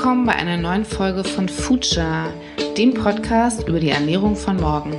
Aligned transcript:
willkommen 0.00 0.24
bei 0.24 0.32
einer 0.34 0.56
neuen 0.56 0.86
Folge 0.86 1.24
von 1.24 1.46
Future, 1.46 2.32
dem 2.78 2.94
Podcast 2.94 3.68
über 3.68 3.80
die 3.80 3.90
Ernährung 3.90 4.34
von 4.34 4.56
morgen. 4.56 4.94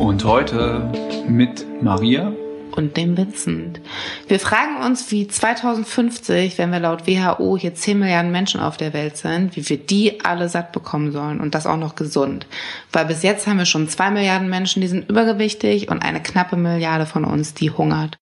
Und 0.00 0.24
heute 0.24 0.90
mit 1.28 1.64
Maria 1.80 2.32
und 2.72 2.96
dem 2.96 3.16
Vincent. 3.16 3.80
Wir 4.26 4.40
fragen 4.40 4.84
uns, 4.84 5.12
wie 5.12 5.28
2050, 5.28 6.58
wenn 6.58 6.72
wir 6.72 6.80
laut 6.80 7.06
WHO 7.06 7.56
hier 7.56 7.76
10 7.76 8.00
Milliarden 8.00 8.32
Menschen 8.32 8.60
auf 8.60 8.76
der 8.76 8.92
Welt 8.92 9.16
sind, 9.16 9.54
wie 9.54 9.68
wir 9.68 9.76
die 9.76 10.24
alle 10.24 10.48
satt 10.48 10.72
bekommen 10.72 11.12
sollen 11.12 11.40
und 11.40 11.54
das 11.54 11.68
auch 11.68 11.76
noch 11.76 11.94
gesund. 11.94 12.48
Weil 12.90 13.04
bis 13.04 13.22
jetzt 13.22 13.46
haben 13.46 13.58
wir 13.58 13.66
schon 13.66 13.88
2 13.88 14.10
Milliarden 14.10 14.50
Menschen, 14.50 14.82
die 14.82 14.88
sind 14.88 15.08
übergewichtig 15.10 15.92
und 15.92 16.00
eine 16.00 16.20
knappe 16.20 16.56
Milliarde 16.56 17.06
von 17.06 17.24
uns, 17.24 17.54
die 17.54 17.70
hungert. 17.70 18.18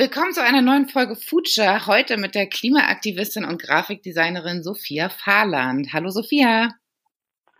Willkommen 0.00 0.32
zu 0.32 0.42
einer 0.42 0.62
neuen 0.62 0.88
Folge 0.88 1.14
Future, 1.14 1.86
heute 1.86 2.16
mit 2.16 2.34
der 2.34 2.46
Klimaaktivistin 2.46 3.44
und 3.44 3.60
Grafikdesignerin 3.60 4.62
Sophia 4.62 5.10
Fahrland. 5.10 5.92
Hallo 5.92 6.08
Sophia. 6.08 6.70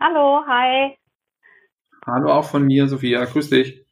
Hallo, 0.01 0.43
hi. 0.47 0.97
Hallo 2.07 2.33
auch 2.33 2.47
von 2.47 2.65
mir, 2.65 2.89
Sophia. 2.89 3.27
Grüß 3.27 3.51
dich. 3.51 3.85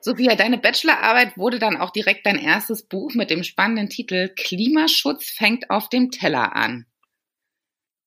Sophia, 0.00 0.36
deine 0.36 0.58
Bachelorarbeit 0.58 1.36
wurde 1.36 1.58
dann 1.58 1.76
auch 1.76 1.90
direkt 1.90 2.26
dein 2.26 2.38
erstes 2.38 2.86
Buch 2.86 3.14
mit 3.14 3.28
dem 3.28 3.42
spannenden 3.42 3.88
Titel 3.88 4.28
Klimaschutz 4.36 5.28
fängt 5.28 5.68
auf 5.68 5.88
dem 5.88 6.12
Teller 6.12 6.54
an. 6.54 6.86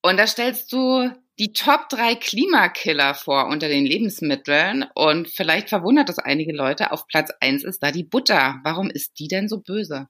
Und 0.01 0.17
da 0.17 0.27
stellst 0.27 0.71
du 0.71 1.11
die 1.40 1.53
Top 1.53 1.90
3 1.90 2.16
Klimakiller 2.16 3.13
vor 3.13 3.48
unter 3.48 3.67
den 3.67 3.85
Lebensmitteln 3.85 4.85
und 4.95 5.30
vielleicht 5.30 5.70
verwundert 5.70 6.09
das 6.09 6.20
einige 6.20 6.54
Leute. 6.54 6.91
Auf 6.91 7.07
Platz 7.07 7.32
1 7.40 7.63
ist 7.63 7.82
da 7.82 7.91
die 7.91 8.04
Butter. 8.04 8.60
Warum 8.63 8.90
ist 8.90 9.20
die 9.20 9.27
denn 9.27 9.48
so 9.48 9.62
böse? 9.62 10.07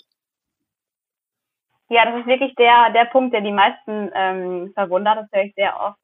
Ja, 1.90 2.06
das 2.06 2.22
ist 2.22 2.28
wirklich 2.28 2.56
der, 2.56 2.92
der 2.92 3.06
Punkt, 3.06 3.34
der 3.34 3.42
die 3.42 3.52
meisten 3.52 4.10
ähm, 4.16 4.72
verwundert. 4.74 5.18
Das 5.18 5.28
höre 5.32 5.44
ich 5.44 5.54
sehr 5.56 5.78
oft. 5.80 6.00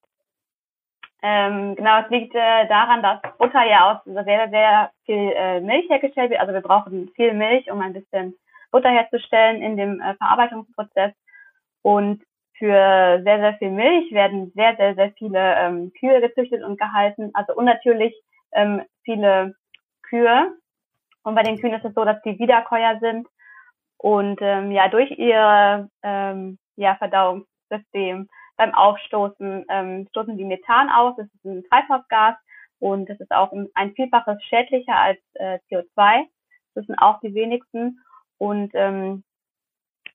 Ähm, 1.23 1.75
genau, 1.75 2.01
es 2.01 2.09
liegt 2.09 2.35
äh, 2.35 2.67
daran, 2.67 3.01
dass 3.01 3.19
Butter 3.37 3.65
ja 3.65 3.91
aus 3.91 4.03
sehr, 4.05 4.49
sehr 4.49 4.91
viel 5.05 5.33
äh, 5.35 5.61
Milch 5.61 5.89
hergestellt 5.89 6.29
wird. 6.29 6.41
Also 6.41 6.53
wir 6.53 6.61
brauchen 6.61 7.09
viel 7.15 7.33
Milch, 7.33 7.71
um 7.71 7.81
ein 7.81 7.93
bisschen 7.93 8.35
Butter 8.71 8.89
herzustellen 8.89 9.61
in 9.61 9.77
dem 9.77 9.99
äh, 10.01 10.13
Verarbeitungsprozess. 10.15 11.13
Und 11.81 12.21
für 12.57 13.21
sehr, 13.23 13.39
sehr 13.39 13.57
viel 13.57 13.71
Milch 13.71 14.11
werden 14.11 14.51
sehr, 14.55 14.75
sehr, 14.77 14.95
sehr 14.95 15.11
viele 15.13 15.55
ähm, 15.55 15.91
Kühe 15.99 16.21
gezüchtet 16.21 16.63
und 16.63 16.79
gehalten. 16.79 17.31
Also 17.33 17.53
unnatürlich 17.53 18.15
ähm, 18.51 18.81
viele 19.03 19.55
Kühe. 20.03 20.55
Und 21.23 21.35
bei 21.35 21.43
den 21.43 21.59
Kühen 21.59 21.73
ist 21.73 21.85
es 21.85 21.93
so, 21.93 22.03
dass 22.05 22.21
die 22.23 22.39
Wiederkäuer 22.39 22.99
sind 22.99 23.27
und 23.97 24.39
ähm, 24.41 24.71
ja 24.71 24.87
durch 24.87 25.11
ihr 25.11 25.89
ähm, 26.03 26.57
ja, 26.75 26.95
Verdauungssystem 26.95 28.27
beim 28.55 28.73
Aufstoßen 28.73 29.65
ähm, 29.69 30.07
stoßen 30.09 30.37
die 30.37 30.45
Methan 30.45 30.89
aus. 30.89 31.15
Das 31.17 31.27
ist 31.27 31.45
ein 31.45 31.63
Treibhausgas 31.69 32.35
und 32.79 33.09
das 33.09 33.19
ist 33.19 33.31
auch 33.31 33.51
ein 33.73 33.93
Vielfaches 33.93 34.41
schädlicher 34.43 34.95
als 34.95 35.19
äh, 35.33 35.59
CO2. 35.69 36.25
Das 36.75 36.85
sind 36.85 36.97
auch 36.97 37.19
die 37.21 37.33
wenigsten. 37.33 37.99
Und 38.37 38.71
ähm, 38.73 39.23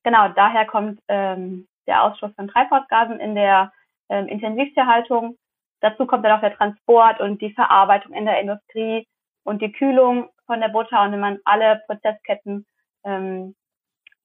genau 0.03 0.29
daher 0.29 0.65
kommt 0.65 1.01
ähm, 1.07 1.67
der 1.87 2.03
Ausstoß 2.03 2.31
von 2.35 2.47
Treibhausgasen 2.47 3.19
in 3.19 3.35
der 3.35 3.71
ähm, 4.09 4.27
Intensivtierhaltung. 4.27 5.37
Dazu 5.81 6.05
kommt 6.05 6.23
dann 6.25 6.37
auch 6.37 6.41
der 6.41 6.55
Transport 6.55 7.19
und 7.19 7.41
die 7.41 7.53
Verarbeitung 7.53 8.13
in 8.13 8.25
der 8.25 8.39
Industrie 8.39 9.07
und 9.43 9.61
die 9.61 9.71
Kühlung 9.71 10.29
von 10.45 10.61
der 10.61 10.69
Butter. 10.69 11.01
Und 11.03 11.11
wenn 11.11 11.19
man 11.19 11.39
alle 11.45 11.81
Prozessketten 11.87 12.65
ähm, 13.05 13.55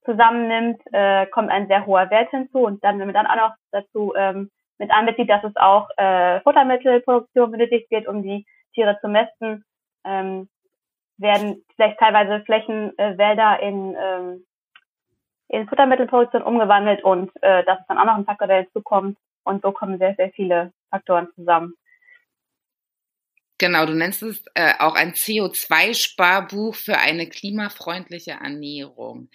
zusammennimmt, 0.05 0.80
äh, 0.92 1.27
kommt 1.27 1.51
ein 1.51 1.67
sehr 1.69 1.85
hoher 1.86 2.11
Wert 2.11 2.30
hinzu. 2.30 2.58
Und 2.61 2.83
dann, 2.85 2.98
wenn 2.98 3.08
man 3.08 3.14
dann 3.14 3.27
auch 3.27 3.48
noch 3.48 3.55
dazu 3.73 4.14
ähm, 4.17 4.51
mit 4.79 4.90
anbezieht, 4.90 5.29
dass 5.29 5.45
es 5.45 5.57
auch 5.57 5.89
äh, 5.96 6.40
Futtermittelproduktion 6.40 7.51
benötigt 7.51 7.90
wird, 7.90 8.07
um 8.07 8.23
die 8.23 8.46
Tiere 8.75 8.98
zu 9.01 9.08
mästen, 9.08 9.64
ähm, 10.05 10.48
werden 11.19 11.64
vielleicht 11.75 11.98
teilweise 11.98 12.45
Flächenwälder 12.45 13.61
äh, 13.61 13.69
in, 13.69 13.96
ähm, 14.01 14.45
in 15.48 15.67
Futtermittelproduktion 15.69 16.42
umgewandelt 16.42 17.03
und 17.03 17.31
äh, 17.42 17.64
das 17.64 17.81
ist 17.81 17.86
dann 17.89 17.98
auch 17.98 18.05
noch 18.05 18.17
ein 18.17 18.25
Faktor, 18.25 18.47
der 18.47 18.63
hinzukommt. 18.63 19.17
Und 19.45 19.63
so 19.63 19.73
kommen 19.73 19.98
sehr, 19.98 20.14
sehr 20.14 20.31
viele 20.31 20.73
Faktoren 20.91 21.29
zusammen. 21.35 21.75
Genau, 23.57 23.87
du 23.87 23.95
nennst 23.95 24.23
es 24.23 24.45
äh, 24.55 24.75
auch 24.79 24.95
ein 24.95 25.14
CO2-Sparbuch 25.14 26.75
für 26.75 26.98
eine 26.98 27.29
klimafreundliche 27.29 28.33
Ernährung. 28.33 29.31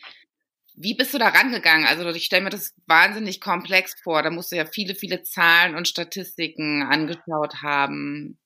Wie 0.76 0.96
bist 0.96 1.14
du 1.14 1.18
da 1.18 1.28
rangegangen? 1.28 1.86
Also 1.86 2.08
ich 2.10 2.26
stelle 2.26 2.44
mir 2.44 2.50
das 2.50 2.74
wahnsinnig 2.88 3.42
komplex 3.42 4.00
vor. 4.02 4.24
Da 4.24 4.30
musst 4.30 4.52
du 4.52 4.56
ja 4.56 4.66
viele, 4.66 4.96
viele 4.96 5.24
Zahlen 5.24 5.76
und 5.76 5.88
Statistiken 5.88 6.84
angeschaut 6.84 7.62
haben. 7.62 8.40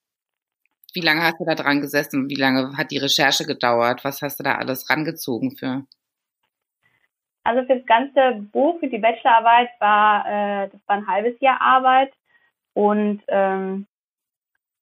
Wie 0.94 1.01
lange 1.01 1.22
hast 1.22 1.39
du 1.39 1.45
da 1.45 1.53
dran 1.53 1.81
gesessen? 1.81 2.29
Wie 2.29 2.35
lange 2.35 2.75
hat 2.75 2.91
die 2.91 2.97
Recherche 2.97 3.45
gedauert? 3.45 4.03
Was 4.03 4.22
hast 4.22 4.39
du 4.39 4.44
da 4.44 4.56
alles 4.56 4.89
rangezogen 4.89 5.56
für? 5.56 5.85
Also 7.47 7.63
für 7.63 7.77
das 7.77 7.85
ganze 7.85 8.41
Buch, 8.51 8.77
für 8.81 8.87
die 8.87 8.97
Bachelorarbeit 8.97 9.69
war 9.79 10.25
äh, 10.25 10.67
das 10.67 10.81
war 10.85 10.97
ein 10.97 11.07
halbes 11.07 11.39
Jahr 11.39 11.61
Arbeit 11.61 12.11
und 12.73 13.21
ähm, 13.29 13.87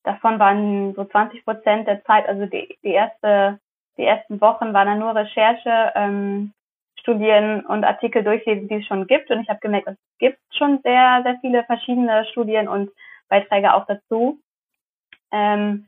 davon 0.03 0.39
waren 0.39 0.95
so 0.95 1.05
20 1.05 1.45
Prozent 1.45 1.87
der 1.87 2.03
Zeit, 2.05 2.27
also 2.27 2.47
die, 2.47 2.75
die 2.83 2.93
erste, 2.93 3.59
die 3.97 4.05
ersten 4.05 4.41
Wochen 4.41 4.73
waren 4.73 4.87
dann 4.87 4.99
nur 4.99 5.15
Recherche. 5.15 5.91
Ähm, 5.93 6.53
Studien 7.01 7.63
und 7.67 7.83
Artikel 7.83 8.23
durchlesen, 8.23 8.67
die 8.67 8.77
es 8.77 8.87
schon 8.87 9.05
gibt. 9.05 9.29
Und 9.29 9.41
ich 9.41 9.47
habe 9.47 9.59
gemerkt, 9.59 9.87
es 9.87 9.97
gibt 10.17 10.39
schon 10.57 10.79
sehr, 10.81 11.21
sehr 11.23 11.37
viele 11.39 11.63
verschiedene 11.65 12.25
Studien 12.31 12.67
und 12.67 12.89
Beiträge 13.29 13.75
auch 13.75 13.85
dazu. 13.85 14.39
Ähm, 15.31 15.85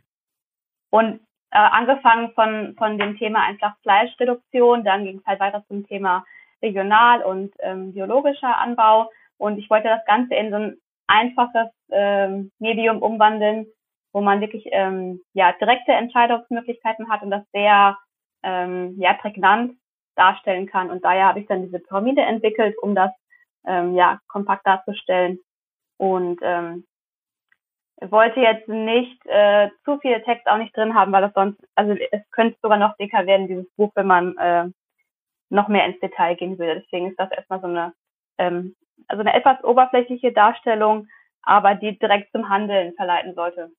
und 0.92 1.20
äh, 1.50 1.58
angefangen 1.58 2.34
von, 2.34 2.76
von 2.78 3.00
dem 3.00 3.18
Thema 3.18 3.42
einfach 3.46 3.76
Fleischreduktion, 3.82 4.84
dann 4.84 5.06
ging 5.06 5.18
es 5.18 5.26
halt 5.26 5.40
weiter 5.40 5.64
zum 5.68 5.88
Thema 5.88 6.24
regional 6.62 7.24
und 7.24 7.54
ähm, 7.60 7.94
biologischer 7.94 8.58
Anbau. 8.58 9.12
Und 9.38 9.58
ich 9.58 9.70
wollte 9.70 9.88
das 9.88 10.06
Ganze 10.06 10.36
in 10.36 10.50
so 10.50 10.56
ein 10.56 10.78
einfaches 11.08 11.70
ähm, 11.92 12.52
Medium 12.60 13.02
umwandeln, 13.02 13.68
wo 14.14 14.22
man 14.22 14.42
wirklich 14.42 14.68
ähm, 14.72 15.22
ja 15.34 15.54
direkte 15.54 15.92
Entscheidungsmöglichkeiten 15.92 17.10
hat 17.10 17.22
und 17.22 17.32
das 17.32 17.44
sehr 17.54 17.98
ähm, 18.44 18.96
ja 19.00 19.14
prägnant 19.14 19.74
darstellen 20.16 20.68
kann. 20.68 20.90
Und 20.90 21.06
daher 21.06 21.28
habe 21.28 21.40
ich 21.40 21.48
dann 21.48 21.64
diese 21.64 21.80
Pyramide 21.80 22.22
entwickelt, 22.22 22.76
um 22.82 22.96
das 22.96 23.12
ähm, 23.66 23.96
ja 23.96 24.20
kompakt 24.28 24.66
darzustellen. 24.66 25.40
Und 25.98 26.40
ähm, 26.42 26.86
wollte 28.02 28.40
jetzt 28.40 28.68
nicht 28.68 29.26
äh, 29.26 29.70
zu 29.84 29.98
viele 30.00 30.24
Text 30.24 30.48
auch 30.48 30.58
nicht 30.58 30.76
drin 30.76 30.94
haben, 30.94 31.12
weil 31.12 31.22
das 31.22 31.34
sonst, 31.34 31.60
also 31.76 31.94
es 32.12 32.22
könnte 32.32 32.58
sogar 32.62 32.78
noch 32.78 32.96
dicker 32.98 33.26
werden, 33.26 33.48
dieses 33.48 33.70
Buch, 33.76 33.92
wenn 33.96 34.08
man 34.08 34.38
äh, 34.38 34.66
noch 35.50 35.68
mehr 35.68 35.86
ins 35.86 36.00
Detail 36.00 36.36
gehen 36.36 36.58
würde. 36.58 36.82
Deswegen 36.82 37.10
ist 37.10 37.20
das 37.20 37.32
erstmal 37.32 37.62
so 37.62 37.68
eine, 37.68 37.94
ähm, 38.38 38.76
also 39.08 39.22
eine 39.22 39.34
etwas 39.34 39.64
oberflächliche 39.64 40.32
Darstellung, 40.32 41.08
aber 41.42 41.76
die 41.76 41.98
direkt 41.98 42.32
zum 42.32 42.50
Handeln 42.50 42.94
verleiten 42.96 43.34
sollte. 43.34 43.72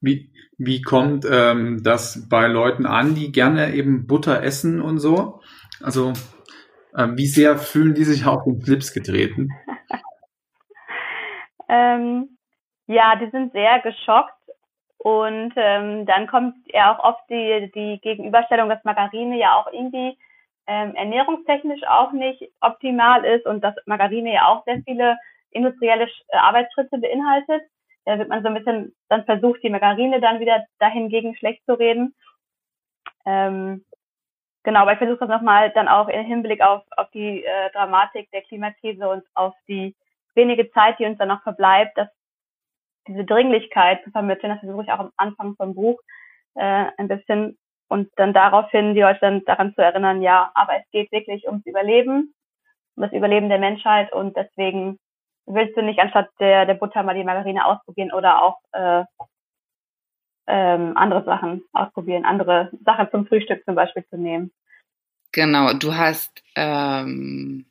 Wie, 0.00 0.30
wie 0.58 0.82
kommt 0.82 1.24
ähm, 1.30 1.82
das 1.82 2.28
bei 2.28 2.46
Leuten 2.46 2.86
an, 2.86 3.14
die 3.14 3.32
gerne 3.32 3.74
eben 3.74 4.06
Butter 4.06 4.42
essen 4.42 4.80
und 4.80 4.98
so? 4.98 5.40
Also 5.82 6.12
äh, 6.94 7.08
wie 7.14 7.26
sehr 7.26 7.58
fühlen 7.58 7.94
die 7.94 8.04
sich 8.04 8.26
auf 8.26 8.44
den 8.44 8.60
Flips 8.60 8.92
getreten? 8.92 9.48
ähm, 11.68 12.36
ja, 12.86 13.16
die 13.16 13.30
sind 13.30 13.52
sehr 13.52 13.80
geschockt 13.80 14.32
und 14.98 15.52
ähm, 15.56 16.06
dann 16.06 16.26
kommt 16.26 16.56
ja 16.72 16.94
auch 16.94 17.02
oft 17.02 17.22
die, 17.30 17.70
die 17.74 17.98
Gegenüberstellung, 18.00 18.68
dass 18.68 18.84
Margarine 18.84 19.38
ja 19.38 19.56
auch 19.56 19.72
irgendwie 19.72 20.18
ähm, 20.66 20.94
ernährungstechnisch 20.94 21.82
auch 21.86 22.12
nicht 22.12 22.42
optimal 22.60 23.24
ist 23.24 23.46
und 23.46 23.62
dass 23.62 23.74
Margarine 23.86 24.32
ja 24.32 24.48
auch 24.48 24.64
sehr 24.64 24.80
viele 24.84 25.18
industrielle 25.50 26.08
äh, 26.28 26.36
Arbeitsschritte 26.36 26.98
beinhaltet 26.98 27.62
da 28.04 28.18
wird 28.18 28.28
man 28.28 28.42
so 28.42 28.48
ein 28.48 28.54
bisschen 28.54 28.94
dann 29.08 29.24
versucht, 29.24 29.62
die 29.62 29.70
Margarine 29.70 30.20
dann 30.20 30.40
wieder 30.40 30.64
dahingegen 30.78 31.34
schlecht 31.36 31.64
zu 31.64 31.74
reden. 31.74 32.14
Ähm, 33.24 33.84
genau, 34.62 34.80
aber 34.80 34.92
ich 34.92 34.98
versuche 34.98 35.20
das 35.20 35.28
nochmal 35.28 35.70
dann 35.70 35.88
auch 35.88 36.08
im 36.08 36.24
Hinblick 36.24 36.60
auf, 36.60 36.82
auf 36.96 37.10
die 37.12 37.44
äh, 37.44 37.70
Dramatik 37.72 38.30
der 38.30 38.42
Klimakrise 38.42 39.08
und 39.08 39.24
auf 39.34 39.54
die 39.68 39.96
wenige 40.34 40.70
Zeit, 40.72 40.98
die 40.98 41.06
uns 41.06 41.18
dann 41.18 41.28
noch 41.28 41.42
verbleibt, 41.42 41.96
dass 41.96 42.08
diese 43.06 43.24
Dringlichkeit 43.24 44.02
zu 44.04 44.10
vermitteln, 44.10 44.50
das 44.50 44.60
versuche 44.60 44.82
ich 44.82 44.90
auch 44.90 44.98
am 44.98 45.12
Anfang 45.16 45.54
vom 45.56 45.74
Buch 45.74 46.00
äh, 46.54 46.86
ein 46.98 47.08
bisschen 47.08 47.58
und 47.94 48.10
dann 48.16 48.32
daraufhin 48.32 48.94
die 48.96 49.02
Leute 49.02 49.40
daran 49.46 49.72
zu 49.76 49.80
erinnern, 49.80 50.20
ja, 50.20 50.50
aber 50.56 50.72
es 50.80 50.90
geht 50.90 51.12
wirklich 51.12 51.46
ums 51.46 51.64
Überleben, 51.64 52.34
um 52.96 53.04
das 53.04 53.12
Überleben 53.12 53.48
der 53.48 53.60
Menschheit 53.60 54.12
und 54.12 54.36
deswegen 54.36 54.98
willst 55.46 55.76
du 55.76 55.82
nicht 55.82 56.00
anstatt 56.00 56.28
der, 56.40 56.66
der 56.66 56.74
Butter 56.74 57.04
mal 57.04 57.14
die 57.14 57.22
Margarine 57.22 57.64
ausprobieren 57.64 58.10
oder 58.10 58.42
auch 58.42 58.58
äh, 58.72 59.04
ähm, 60.48 60.96
andere 60.96 61.22
Sachen 61.24 61.62
ausprobieren, 61.72 62.24
andere 62.24 62.72
Sachen 62.84 63.08
zum 63.12 63.28
Frühstück 63.28 63.64
zum 63.64 63.76
Beispiel 63.76 64.04
zu 64.06 64.16
nehmen. 64.16 64.50
Genau, 65.30 65.72
du 65.74 65.94
hast 65.94 66.42
ähm, 66.56 67.64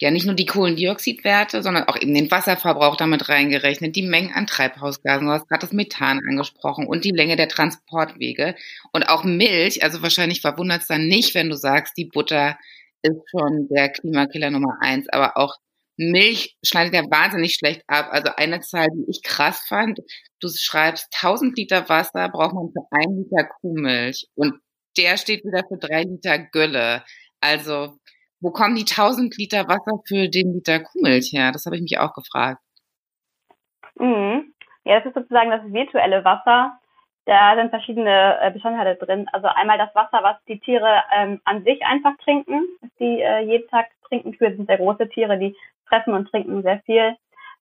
ja 0.00 0.10
nicht 0.10 0.26
nur 0.26 0.34
die 0.34 0.46
Kohlendioxidwerte, 0.46 1.62
sondern 1.62 1.84
auch 1.84 1.96
eben 1.96 2.14
den 2.14 2.30
Wasserverbrauch 2.30 2.96
damit 2.96 3.28
reingerechnet, 3.28 3.96
die 3.96 4.02
Mengen 4.02 4.34
an 4.34 4.46
Treibhausgasen, 4.46 5.26
du 5.26 5.32
hast 5.32 5.48
gerade 5.48 5.62
das 5.62 5.72
Methan 5.72 6.20
angesprochen 6.28 6.86
und 6.86 7.04
die 7.04 7.12
Länge 7.12 7.36
der 7.36 7.48
Transportwege 7.48 8.54
und 8.92 9.08
auch 9.08 9.24
Milch, 9.24 9.82
also 9.82 10.02
wahrscheinlich 10.02 10.42
verwundert 10.42 10.82
es 10.82 10.88
dann 10.88 11.06
nicht, 11.06 11.34
wenn 11.34 11.48
du 11.48 11.56
sagst, 11.56 11.96
die 11.96 12.04
Butter 12.04 12.58
ist 13.02 13.22
schon 13.30 13.68
der 13.68 13.88
Klimakiller 13.90 14.50
Nummer 14.50 14.76
eins, 14.80 15.08
aber 15.08 15.36
auch 15.36 15.56
Milch 15.96 16.56
schneidet 16.62 16.94
ja 16.94 17.02
wahnsinnig 17.10 17.54
schlecht 17.54 17.82
ab. 17.86 18.08
Also 18.10 18.30
eine 18.36 18.60
Zahl, 18.60 18.88
die 18.92 19.10
ich 19.10 19.22
krass 19.22 19.64
fand, 19.66 20.00
du 20.40 20.48
schreibst 20.48 21.08
1000 21.22 21.56
Liter 21.56 21.88
Wasser 21.88 22.28
braucht 22.28 22.54
man 22.54 22.70
für 22.70 22.86
ein 22.90 23.16
Liter 23.16 23.44
Kuhmilch 23.60 24.28
und 24.34 24.54
der 24.96 25.16
steht 25.16 25.44
wieder 25.44 25.64
für 25.66 25.78
drei 25.78 26.02
Liter 26.02 26.38
Gülle. 26.38 27.02
Also 27.40 27.98
wo 28.40 28.50
kommen 28.50 28.74
die 28.76 28.86
1000 28.88 29.36
Liter 29.36 29.68
Wasser 29.68 30.00
für 30.06 30.28
den 30.28 30.52
Liter 30.52 30.80
Kuhmilch 30.80 31.32
her? 31.32 31.52
Das 31.52 31.66
habe 31.66 31.76
ich 31.76 31.82
mich 31.82 31.98
auch 31.98 32.12
gefragt. 32.14 32.60
Mhm. 33.98 34.52
Ja, 34.84 34.98
das 34.98 35.06
ist 35.06 35.14
sozusagen 35.14 35.50
das 35.50 35.62
virtuelle 35.72 36.24
Wasser. 36.24 36.78
Da 37.24 37.56
sind 37.56 37.70
verschiedene 37.70 38.38
äh, 38.40 38.50
Bestandteile 38.52 38.94
drin. 38.96 39.26
Also 39.32 39.48
einmal 39.48 39.78
das 39.78 39.92
Wasser, 39.94 40.20
was 40.22 40.36
die 40.46 40.60
Tiere 40.60 41.02
ähm, 41.12 41.40
an 41.44 41.64
sich 41.64 41.84
einfach 41.84 42.16
trinken, 42.18 42.62
was 42.80 42.90
die 43.00 43.20
äh, 43.20 43.40
jeden 43.40 43.68
Tag 43.68 43.86
trinken. 44.06 44.32
Kühe 44.36 44.54
sind 44.54 44.66
sehr 44.66 44.78
große 44.78 45.08
Tiere, 45.08 45.36
die 45.38 45.56
fressen 45.86 46.14
und 46.14 46.30
trinken 46.30 46.62
sehr 46.62 46.80
viel. 46.82 47.16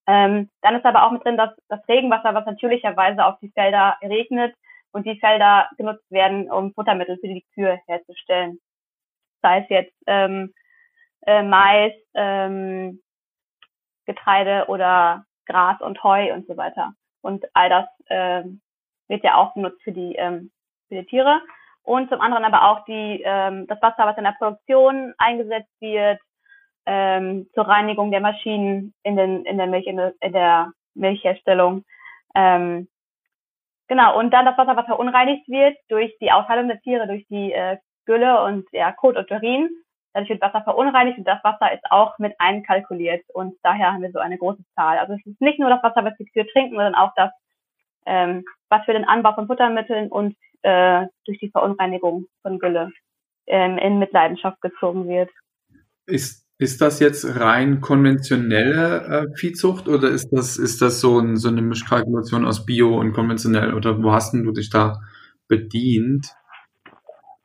Ähm, 0.08 0.50
dann 0.62 0.76
ist 0.76 0.86
aber 0.86 1.04
auch 1.04 1.12
mit 1.12 1.26
drin 1.26 1.38
dass 1.38 1.50
das 1.68 1.80
Regenwasser, 1.88 2.36
was 2.36 2.46
natürlicherweise 2.46 3.26
auf 3.26 3.40
die 3.40 3.50
Felder 3.50 3.98
regnet 4.04 4.54
und 4.92 5.06
die 5.08 5.20
Felder 5.20 5.68
genutzt 5.78 6.10
werden, 6.12 6.52
um 6.52 6.74
Futtermittel 6.74 7.18
für 7.18 7.28
die 7.28 7.44
Kühe 7.56 7.80
herzustellen. 7.88 8.60
Sei 9.42 9.62
es 9.62 9.70
jetzt 9.70 9.96
ähm, 10.06 10.54
äh, 11.26 11.44
Mais, 11.44 11.94
ähm, 12.14 13.02
Getreide 14.06 14.66
oder 14.68 15.26
Gras 15.46 15.80
und 15.82 16.04
Heu 16.04 16.34
und 16.34 16.48
so 16.48 16.58
weiter. 16.58 16.94
Und 17.22 17.46
all 17.54 17.70
das 17.70 17.86
ähm, 18.10 18.62
wird 19.08 19.24
ja 19.24 19.36
auch 19.36 19.54
benutzt 19.54 19.82
für 19.84 19.92
die, 19.92 20.16
ähm, 20.16 20.52
für 20.88 20.96
die 20.96 21.06
Tiere. 21.06 21.42
Und 21.84 22.10
zum 22.10 22.22
anderen 22.22 22.46
aber 22.46 22.70
auch 22.70 22.86
die, 22.86 23.22
ähm, 23.24 23.68
das 23.68 23.82
Wasser, 23.82 24.06
was 24.06 24.18
in 24.18 24.24
der 24.24 24.36
Produktion 24.38 25.14
eingesetzt 25.18 25.72
wird, 25.80 26.20
ähm, 26.86 27.48
zur 27.54 27.68
Reinigung 27.68 28.12
der 28.12 28.22
Maschinen 28.22 28.94
in, 29.04 29.16
den, 29.16 29.46
in 29.46 29.58
der 29.58 29.68
Milch, 29.68 29.88
in, 29.88 29.98
der 30.34 30.72
Milchherstellung. 30.96 31.84
Ähm, 32.36 32.88
genau, 33.88 34.18
und 34.20 34.32
dann 34.32 34.46
das 34.46 34.58
Wasser, 34.58 34.76
was 34.76 34.86
verunreinigt 34.86 35.48
wird 35.48 35.78
durch 35.90 36.16
die 36.20 36.32
Ausheilung 36.32 36.68
der 36.68 36.82
Tiere, 36.82 37.08
durch 37.08 37.26
die 37.28 37.54
äh, 37.54 37.78
Gülle 38.06 38.44
und 38.44 38.68
ja, 38.72 38.92
Kot 38.92 39.18
und 39.18 39.30
Urin. 39.32 39.70
Dadurch 40.16 40.30
wird 40.30 40.42
Wasser 40.42 40.64
verunreinigt 40.64 41.18
und 41.18 41.28
das 41.28 41.44
Wasser 41.44 41.74
ist 41.74 41.84
auch 41.90 42.18
mit 42.20 42.34
einkalkuliert 42.40 43.26
und 43.34 43.58
daher 43.64 43.92
haben 43.92 44.02
wir 44.02 44.12
so 44.12 44.20
eine 44.20 44.38
große 44.38 44.64
Zahl. 44.74 44.98
Also 44.98 45.12
es 45.12 45.26
ist 45.26 45.42
nicht 45.42 45.60
nur 45.60 45.70
das 45.70 45.84
Wasser, 45.84 46.06
was 46.06 46.16
die 46.18 46.26
Kühe 46.26 46.48
trinken, 46.48 46.76
sondern 46.76 46.96
auch 46.96 47.12
das, 47.18 47.32
ähm, 48.06 48.46
was 48.70 48.86
für 48.86 48.94
den 48.94 49.04
Anbau 49.04 49.34
von 49.34 49.48
Futtermitteln 49.48 50.08
und 50.08 50.38
äh, 50.62 51.06
durch 51.26 51.38
die 51.40 51.50
Verunreinigung 51.50 52.28
von 52.44 52.60
Gülle 52.60 52.94
ähm, 53.46 53.78
in 53.78 54.00
Mitleidenschaft 54.00 54.62
gezogen 54.62 55.10
wird. 55.10 55.30
Ist 56.06 56.46
ist 56.58 56.80
das 56.80 57.02
jetzt 57.02 57.26
rein 57.38 57.82
konventionelle 57.82 59.28
äh, 59.34 59.38
Viehzucht 59.38 59.90
oder 59.90 60.08
ist 60.10 60.30
das, 60.32 60.58
ist 60.58 60.82
das 60.82 61.02
so, 61.02 61.20
ein, 61.20 61.36
so 61.36 61.50
eine 61.50 61.62
Mischkalkulation 61.62 62.46
aus 62.46 62.66
Bio 62.66 62.98
und 62.98 63.12
konventionell 63.12 63.74
oder 63.74 64.02
wo 64.02 64.14
hast 64.14 64.34
du 64.34 64.52
dich 64.54 64.70
da 64.70 65.02
bedient? 65.50 66.28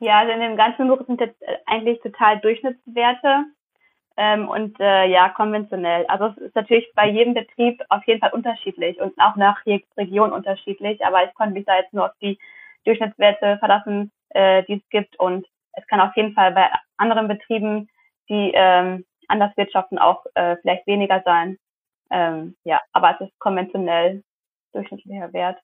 Ja, 0.01 0.21
also 0.21 0.33
in 0.33 0.41
dem 0.41 0.57
ganzen 0.57 0.89
Buch 0.89 1.05
sind 1.07 1.21
jetzt 1.21 1.41
äh, 1.43 1.59
eigentlich 1.67 2.01
total 2.01 2.41
Durchschnittswerte 2.41 3.45
ähm, 4.17 4.49
und 4.49 4.81
äh, 4.81 5.07
ja, 5.07 5.29
konventionell. 5.29 6.07
Also 6.07 6.27
es 6.27 6.37
ist 6.39 6.55
natürlich 6.55 6.91
bei 6.95 7.09
jedem 7.09 7.35
Betrieb 7.35 7.83
auf 7.91 8.03
jeden 8.07 8.21
Fall 8.21 8.33
unterschiedlich 8.33 8.99
und 9.01 9.13
auch 9.19 9.37
nach 9.37 9.65
Region 9.67 10.33
unterschiedlich, 10.33 11.05
aber 11.05 11.25
ich 11.25 11.35
konnte 11.35 11.55
mich 11.55 11.67
da 11.67 11.77
jetzt 11.77 11.93
nur 11.93 12.07
auf 12.07 12.17
die 12.23 12.39
Durchschnittswerte 12.85 13.59
verlassen, 13.59 14.11
äh, 14.31 14.63
die 14.65 14.75
es 14.75 14.89
gibt 14.89 15.19
und 15.21 15.47
es 15.75 15.87
kann 15.87 16.01
auf 16.01 16.17
jeden 16.17 16.33
Fall 16.35 16.53
bei 16.53 16.71
anderen 16.97 17.29
Betrieben 17.29 17.89
die 18.31 18.53
ähm, 18.55 19.05
anders 19.29 19.55
wirtschaften, 19.57 19.99
auch 19.99 20.25
äh, 20.35 20.57
vielleicht 20.63 20.87
weniger 20.87 21.21
sein. 21.25 21.59
Ähm, 22.11 22.57
ja, 22.65 22.81
aber 22.93 23.15
es 23.15 23.29
ist 23.29 23.39
konventionell 23.39 24.23
durchschnittlicher 24.73 25.33
Wert. 25.33 25.59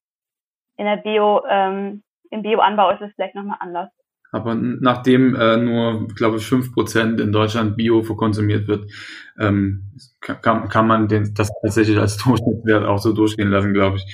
In 0.76 0.84
der 0.84 0.96
Bio, 0.96 1.44
ähm, 1.48 2.02
im 2.30 2.42
Bioanbau 2.42 2.90
ist 2.90 3.00
es 3.00 3.12
vielleicht 3.14 3.34
nochmal 3.34 3.58
anders. 3.60 3.90
Aber 4.32 4.54
nachdem 4.54 5.34
äh, 5.34 5.56
nur, 5.56 6.08
glaube 6.08 6.38
ich, 6.38 6.46
fünf 6.46 6.72
Prozent 6.72 7.20
in 7.20 7.32
Deutschland 7.32 7.76
Bio 7.76 8.02
verkonsumiert 8.02 8.68
wird, 8.68 8.90
ähm, 9.38 9.92
kann, 10.20 10.68
kann 10.68 10.86
man 10.86 11.08
den, 11.08 11.32
das 11.34 11.50
tatsächlich 11.62 11.98
als 11.98 12.16
Durchschnittswert 12.24 12.84
auch 12.84 12.98
so 12.98 13.12
durchgehen 13.12 13.50
lassen, 13.50 13.72
glaube 13.72 13.96
ich. 13.98 14.04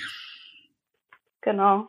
Genau. 1.40 1.88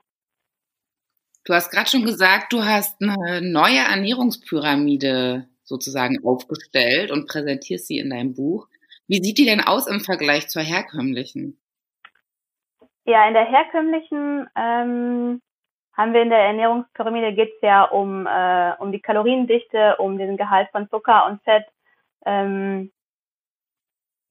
Du 1.46 1.54
hast 1.54 1.70
gerade 1.72 1.90
schon 1.90 2.06
gesagt, 2.06 2.54
du 2.54 2.64
hast 2.64 3.02
eine 3.02 3.42
neue 3.42 3.80
Ernährungspyramide 3.80 5.48
sozusagen 5.64 6.24
aufgestellt 6.26 7.12
und 7.12 7.28
präsentierst 7.28 7.88
sie 7.88 7.98
in 7.98 8.10
deinem 8.10 8.34
Buch. 8.34 8.68
Wie 9.08 9.22
sieht 9.22 9.38
die 9.38 9.46
denn 9.46 9.62
aus 9.62 9.88
im 9.88 10.00
Vergleich 10.00 10.48
zur 10.48 10.62
herkömmlichen? 10.62 11.60
Ja, 13.06 13.28
in 13.28 13.34
der 13.34 13.46
herkömmlichen 13.46 14.48
ähm, 14.56 15.42
haben 15.95 16.13
wir 16.13 16.22
in 16.22 16.30
der 16.30 16.40
Ernährungspyramide 16.40 17.34
geht 17.34 17.54
es 17.56 17.62
ja 17.62 17.84
um, 17.84 18.25
äh, 18.25 18.74
um 18.80 18.92
die 18.92 19.01
Kaloriendichte, 19.01 19.98
um 19.98 20.18
den 20.18 20.38
Gehalt 20.38 20.69
von 20.72 20.90
Zucker 20.90 21.28
und 21.28 21.42
Fett. 21.44 21.66
Ähm, 22.25 22.92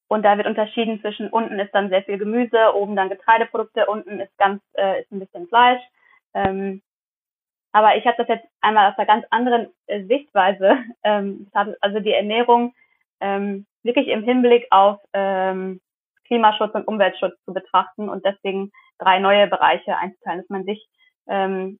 und 0.08 0.24
da 0.24 0.36
wird 0.36 0.46
unterschieden 0.46 1.00
zwischen 1.00 1.30
unten 1.30 1.58
ist 1.58 1.72
dann 1.72 1.88
sehr 1.88 2.02
viel 2.02 2.18
Gemüse, 2.18 2.74
oben 2.74 2.96
dann 2.96 3.08
Getreideprodukte, 3.08 3.86
unten 3.86 4.20
ist 4.20 4.36
ganz 4.36 4.62
äh, 4.74 5.00
ist 5.00 5.10
ein 5.10 5.20
bisschen 5.20 5.48
Fleisch. 5.48 5.80
Ähm, 6.34 6.82
aber 7.72 7.96
ich 7.96 8.04
habe 8.06 8.16
das 8.18 8.28
jetzt 8.28 8.46
einmal 8.60 8.90
aus 8.90 8.98
einer 8.98 9.06
ganz 9.06 9.24
anderen 9.30 9.68
äh, 9.86 10.04
Sichtweise, 10.04 10.78
ähm, 11.04 11.48
also 11.80 12.00
die 12.00 12.12
Ernährung 12.12 12.74
ähm, 13.20 13.66
wirklich 13.82 14.08
im 14.08 14.24
Hinblick 14.24 14.66
auf 14.70 15.00
ähm, 15.14 15.80
Klimaschutz 16.26 16.74
und 16.74 16.86
Umweltschutz 16.86 17.34
zu 17.44 17.54
betrachten 17.54 18.08
und 18.08 18.24
deswegen 18.24 18.70
drei 18.98 19.18
neue 19.18 19.46
Bereiche 19.46 19.96
einzuteilen, 19.96 20.40
dass 20.40 20.50
man 20.50 20.64
sich 20.64 20.86
ähm, 21.28 21.78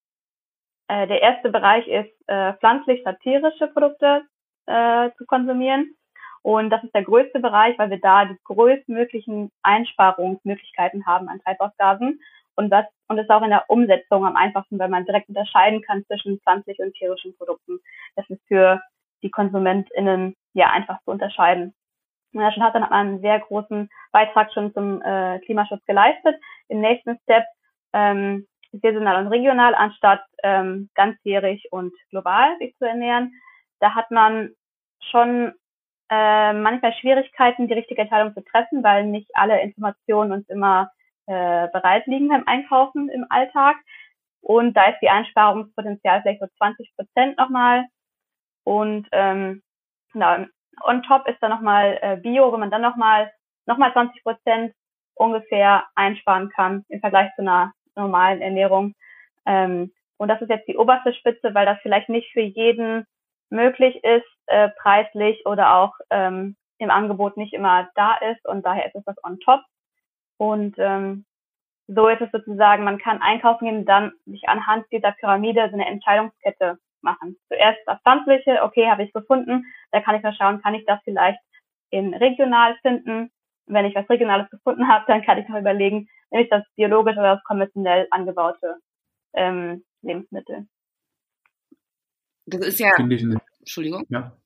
äh, 0.88 1.06
der 1.06 1.22
erste 1.22 1.50
Bereich 1.50 1.86
ist 1.86 2.12
äh, 2.28 2.54
pflanzlich-satirische 2.54 3.68
Produkte 3.68 4.22
äh, 4.66 5.10
zu 5.16 5.26
konsumieren. 5.26 5.94
Und 6.42 6.70
das 6.70 6.82
ist 6.82 6.94
der 6.94 7.04
größte 7.04 7.40
Bereich, 7.40 7.78
weil 7.78 7.90
wir 7.90 8.00
da 8.00 8.24
die 8.24 8.36
größtmöglichen 8.44 9.50
Einsparungsmöglichkeiten 9.62 11.06
haben 11.06 11.28
an 11.28 11.40
Treibhausgasen 11.40 12.20
und 12.56 12.70
das 12.70 12.86
und 13.08 13.18
ist 13.18 13.30
auch 13.30 13.42
in 13.42 13.50
der 13.50 13.68
Umsetzung 13.68 14.26
am 14.26 14.36
einfachsten, 14.36 14.78
weil 14.78 14.88
man 14.88 15.04
direkt 15.04 15.28
unterscheiden 15.28 15.82
kann 15.82 16.04
zwischen 16.06 16.40
pflanzlich 16.40 16.78
und 16.78 16.94
tierischen 16.94 17.36
Produkten. 17.36 17.78
Das 18.16 18.28
ist 18.28 18.40
für 18.48 18.80
die 19.22 19.30
KonsumentInnen 19.30 20.34
ja 20.54 20.70
einfach 20.70 20.98
zu 21.04 21.10
unterscheiden. 21.10 21.74
Ja, 22.32 22.50
schon 22.50 22.62
hat 22.62 22.74
dann 22.74 22.84
einen 22.84 23.20
sehr 23.20 23.40
großen 23.40 23.90
Beitrag 24.10 24.52
schon 24.52 24.72
zum 24.72 25.02
äh, 25.02 25.38
Klimaschutz 25.40 25.84
geleistet. 25.84 26.36
Im 26.68 26.80
nächsten 26.80 27.18
Step 27.24 27.44
ähm, 27.92 28.46
saisonal 28.72 29.24
und 29.24 29.28
regional, 29.28 29.74
anstatt 29.74 30.22
ähm, 30.42 30.90
ganzjährig 30.94 31.68
und 31.70 31.92
global 32.10 32.56
sich 32.58 32.76
zu 32.78 32.86
ernähren. 32.86 33.32
Da 33.80 33.94
hat 33.94 34.10
man 34.10 34.50
schon 35.10 35.52
äh, 36.10 36.52
manchmal 36.52 36.92
Schwierigkeiten, 36.94 37.68
die 37.68 37.74
richtige 37.74 38.02
Entscheidung 38.02 38.34
zu 38.34 38.44
treffen, 38.44 38.82
weil 38.82 39.04
nicht 39.04 39.30
alle 39.34 39.60
Informationen 39.60 40.32
uns 40.32 40.48
immer 40.48 40.90
äh, 41.26 41.68
bereit 41.68 42.06
liegen 42.06 42.28
beim 42.28 42.44
Einkaufen 42.46 43.08
im 43.08 43.26
Alltag. 43.30 43.76
Und 44.40 44.74
da 44.74 44.86
ist 44.86 45.00
die 45.00 45.08
Einsparungspotenzial 45.08 46.22
vielleicht 46.22 46.40
so 46.40 46.48
20 46.58 46.94
Prozent 46.96 47.38
nochmal. 47.38 47.86
Und 48.64 49.08
ähm, 49.12 49.62
genau, 50.12 50.46
on 50.82 51.02
top 51.02 51.28
ist 51.28 51.38
dann 51.40 51.50
nochmal 51.50 51.98
äh, 52.02 52.16
Bio, 52.16 52.52
wo 52.52 52.56
man 52.56 52.70
dann 52.70 52.82
nochmal 52.82 53.32
nochmal 53.66 53.92
20 53.92 54.22
Prozent 54.22 54.74
ungefähr 55.14 55.84
einsparen 55.94 56.48
kann 56.50 56.84
im 56.88 57.00
Vergleich 57.00 57.32
zu 57.36 57.42
einer 57.42 57.72
normalen 57.96 58.40
Ernährung. 58.40 58.94
Ähm, 59.46 59.92
und 60.18 60.28
das 60.28 60.40
ist 60.40 60.50
jetzt 60.50 60.68
die 60.68 60.76
oberste 60.76 61.12
Spitze, 61.14 61.54
weil 61.54 61.66
das 61.66 61.78
vielleicht 61.82 62.08
nicht 62.08 62.32
für 62.32 62.40
jeden 62.40 63.06
möglich 63.50 64.02
ist, 64.04 64.26
äh, 64.46 64.68
preislich 64.80 65.44
oder 65.46 65.74
auch 65.74 65.94
ähm, 66.10 66.56
im 66.78 66.90
Angebot 66.90 67.36
nicht 67.36 67.52
immer 67.52 67.88
da 67.94 68.16
ist. 68.16 68.46
Und 68.46 68.64
daher 68.64 68.86
ist 68.86 68.94
es 68.94 69.04
das 69.04 69.16
on 69.24 69.38
top. 69.40 69.60
Und 70.38 70.76
ähm, 70.78 71.24
so 71.88 72.08
ist 72.08 72.20
es 72.20 72.30
sozusagen, 72.30 72.84
man 72.84 72.98
kann 72.98 73.20
einkaufen 73.20 73.66
gehen 73.66 73.78
und 73.78 73.86
dann 73.86 74.12
sich 74.26 74.48
anhand 74.48 74.86
dieser 74.92 75.12
Pyramide 75.12 75.68
so 75.68 75.74
eine 75.74 75.86
Entscheidungskette 75.86 76.78
machen. 77.02 77.36
Zuerst 77.48 77.80
das 77.86 78.00
Pflanzliche, 78.02 78.62
okay, 78.62 78.88
habe 78.88 79.02
ich 79.02 79.12
gefunden, 79.12 79.64
da 79.90 80.00
kann 80.00 80.14
ich 80.14 80.22
mal 80.22 80.34
schauen, 80.34 80.62
kann 80.62 80.74
ich 80.74 80.86
das 80.86 81.00
vielleicht 81.04 81.40
in 81.90 82.14
regional 82.14 82.76
finden. 82.82 83.31
Wenn 83.66 83.84
ich 83.84 83.94
was 83.94 84.08
Regionales 84.08 84.50
gefunden 84.50 84.88
habe, 84.88 85.04
dann 85.06 85.22
kann 85.22 85.38
ich 85.38 85.48
noch 85.48 85.58
überlegen, 85.58 86.08
nehme 86.30 86.44
ich 86.44 86.50
das 86.50 86.64
biologisch 86.76 87.16
oder 87.16 87.34
das 87.34 87.44
konventionell 87.44 88.06
angebaute 88.10 88.76
ähm, 89.34 89.84
Lebensmittel. 90.02 90.66
Das 92.46 92.66
ist 92.66 92.80
ja. 92.80 92.92
Finde 92.96 93.14
ich 93.14 93.22
eine, 93.22 93.40
Entschuldigung. 93.60 94.04
Ja. 94.08 94.36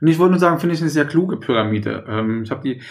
Und 0.00 0.08
ich 0.08 0.18
wollte 0.18 0.32
nur 0.32 0.40
sagen, 0.40 0.60
finde 0.60 0.74
ich 0.74 0.80
eine 0.80 0.90
sehr 0.90 1.06
kluge 1.06 1.36
Pyramide. 1.38 2.04
Ähm, 2.08 2.42
ich 2.42 2.50
habe 2.50 2.62
die 2.62 2.82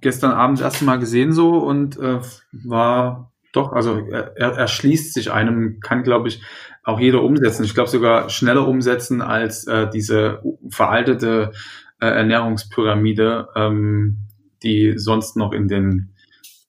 gestern 0.00 0.32
Abend 0.32 0.58
das 0.58 0.64
erste 0.64 0.84
Mal 0.84 0.98
gesehen 0.98 1.32
so 1.32 1.58
und 1.58 1.98
äh, 1.98 2.20
war 2.52 3.32
doch, 3.52 3.72
also 3.72 3.98
er, 4.08 4.34
er 4.36 4.66
schließt 4.66 5.14
sich 5.14 5.30
einem, 5.30 5.78
kann, 5.80 6.02
glaube 6.02 6.28
ich, 6.28 6.42
auch 6.82 6.98
jeder 6.98 7.22
umsetzen. 7.22 7.64
Ich 7.64 7.74
glaube 7.74 7.88
sogar 7.88 8.28
schneller 8.28 8.66
umsetzen 8.66 9.22
als 9.22 9.66
äh, 9.66 9.88
diese 9.88 10.42
veraltete 10.68 11.52
äh, 12.00 12.06
Ernährungspyramide, 12.06 13.48
ähm, 13.54 14.28
die 14.64 14.94
sonst 14.96 15.36
noch 15.36 15.52
in 15.52 15.68
den 15.68 16.14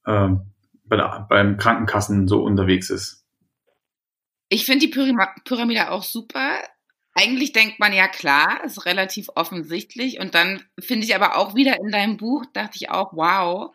äh, 0.05 0.29
bei 0.87 0.97
der, 0.97 1.25
beim 1.29 1.57
Krankenkassen 1.57 2.27
so 2.27 2.43
unterwegs 2.43 2.89
ist. 2.89 3.23
Ich 4.49 4.65
finde 4.65 4.87
die 4.87 4.93
Pyramide 5.43 5.91
auch 5.91 6.03
super. 6.03 6.59
Eigentlich 7.13 7.53
denkt 7.53 7.79
man 7.79 7.93
ja 7.93 8.07
klar, 8.07 8.63
ist 8.63 8.85
relativ 8.85 9.29
offensichtlich. 9.35 10.19
Und 10.19 10.35
dann 10.35 10.63
finde 10.79 11.05
ich 11.05 11.15
aber 11.15 11.37
auch 11.37 11.55
wieder 11.55 11.77
in 11.79 11.91
deinem 11.91 12.17
Buch, 12.17 12.45
dachte 12.53 12.75
ich 12.75 12.89
auch, 12.89 13.13
wow, 13.13 13.71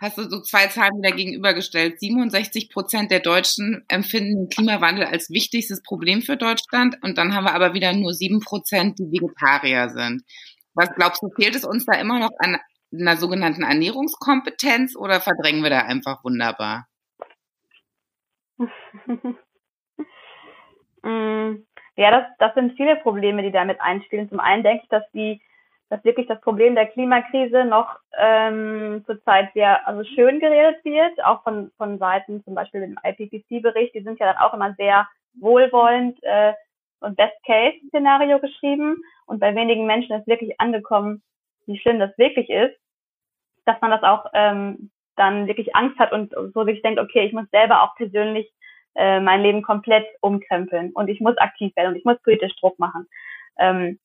hast 0.00 0.16
du 0.16 0.28
so 0.28 0.40
zwei 0.40 0.68
Zahlen 0.68 1.02
wieder 1.02 1.14
gegenübergestellt. 1.14 2.00
67 2.00 2.70
Prozent 2.70 3.10
der 3.10 3.20
Deutschen 3.20 3.84
empfinden 3.88 4.36
den 4.36 4.48
Klimawandel 4.48 5.04
als 5.04 5.30
wichtigstes 5.30 5.82
Problem 5.82 6.22
für 6.22 6.36
Deutschland. 6.36 6.96
Und 7.02 7.18
dann 7.18 7.34
haben 7.34 7.44
wir 7.44 7.54
aber 7.54 7.74
wieder 7.74 7.92
nur 7.92 8.14
sieben 8.14 8.40
Prozent, 8.40 8.98
die 8.98 9.10
Vegetarier 9.10 9.90
sind. 9.90 10.22
Was 10.74 10.88
glaubst 10.94 11.22
du, 11.22 11.28
fehlt 11.36 11.54
es 11.54 11.64
uns 11.64 11.84
da 11.84 11.94
immer 11.94 12.18
noch 12.18 12.32
an 12.38 12.58
einer 13.00 13.16
sogenannten 13.16 13.62
Ernährungskompetenz 13.62 14.96
oder 14.96 15.20
verdrängen 15.20 15.62
wir 15.62 15.70
da 15.70 15.80
einfach 15.80 16.24
wunderbar? 16.24 16.86
Mm, 21.06 21.66
ja, 21.96 22.10
das, 22.10 22.24
das 22.38 22.54
sind 22.54 22.78
viele 22.78 22.96
Probleme, 22.96 23.42
die 23.42 23.50
damit 23.50 23.78
einspielen. 23.78 24.30
Zum 24.30 24.40
einen 24.40 24.62
denke 24.62 24.84
ich, 24.84 24.88
dass 24.88 25.02
die 25.12 25.38
dass 25.94 26.04
wirklich 26.04 26.26
das 26.26 26.40
Problem 26.40 26.74
der 26.74 26.86
Klimakrise 26.86 27.64
noch 27.64 27.98
ähm, 28.18 29.04
zurzeit 29.06 29.52
sehr 29.54 29.86
also 29.86 30.02
schön 30.02 30.40
geredet 30.40 30.84
wird, 30.84 31.24
auch 31.24 31.42
von, 31.42 31.70
von 31.76 31.98
Seiten 31.98 32.42
zum 32.44 32.54
Beispiel 32.54 32.82
im 32.82 32.98
IPCC-Bericht, 33.04 33.94
die 33.94 34.02
sind 34.02 34.18
ja 34.18 34.26
dann 34.26 34.42
auch 34.42 34.54
immer 34.54 34.74
sehr 34.74 35.06
wohlwollend 35.34 36.18
äh, 36.22 36.54
und 37.00 37.16
Best-Case-Szenario 37.16 38.40
geschrieben 38.40 38.96
und 39.26 39.40
bei 39.40 39.54
wenigen 39.54 39.86
Menschen 39.86 40.16
ist 40.16 40.26
wirklich 40.26 40.58
angekommen, 40.58 41.22
wie 41.66 41.78
schlimm 41.78 41.98
das 41.98 42.16
wirklich 42.18 42.48
ist, 42.48 42.76
dass 43.66 43.80
man 43.80 43.90
das 43.90 44.02
auch 44.02 44.26
ähm, 44.34 44.90
dann 45.16 45.46
wirklich 45.46 45.74
Angst 45.74 45.98
hat 45.98 46.12
und 46.12 46.34
so 46.54 46.64
sich 46.64 46.82
denkt, 46.82 47.00
okay, 47.00 47.26
ich 47.26 47.32
muss 47.32 47.48
selber 47.50 47.82
auch 47.82 47.94
persönlich 47.96 48.50
äh, 48.94 49.20
mein 49.20 49.42
Leben 49.42 49.62
komplett 49.62 50.06
umkrempeln 50.20 50.92
und 50.92 51.08
ich 51.08 51.20
muss 51.20 51.36
aktiv 51.38 51.74
werden 51.76 51.90
und 51.90 51.96
ich 51.96 52.04
muss 52.04 52.20
politisch 52.22 52.54
Druck 52.56 52.78
machen. 52.78 53.08
Ähm, 53.58 53.98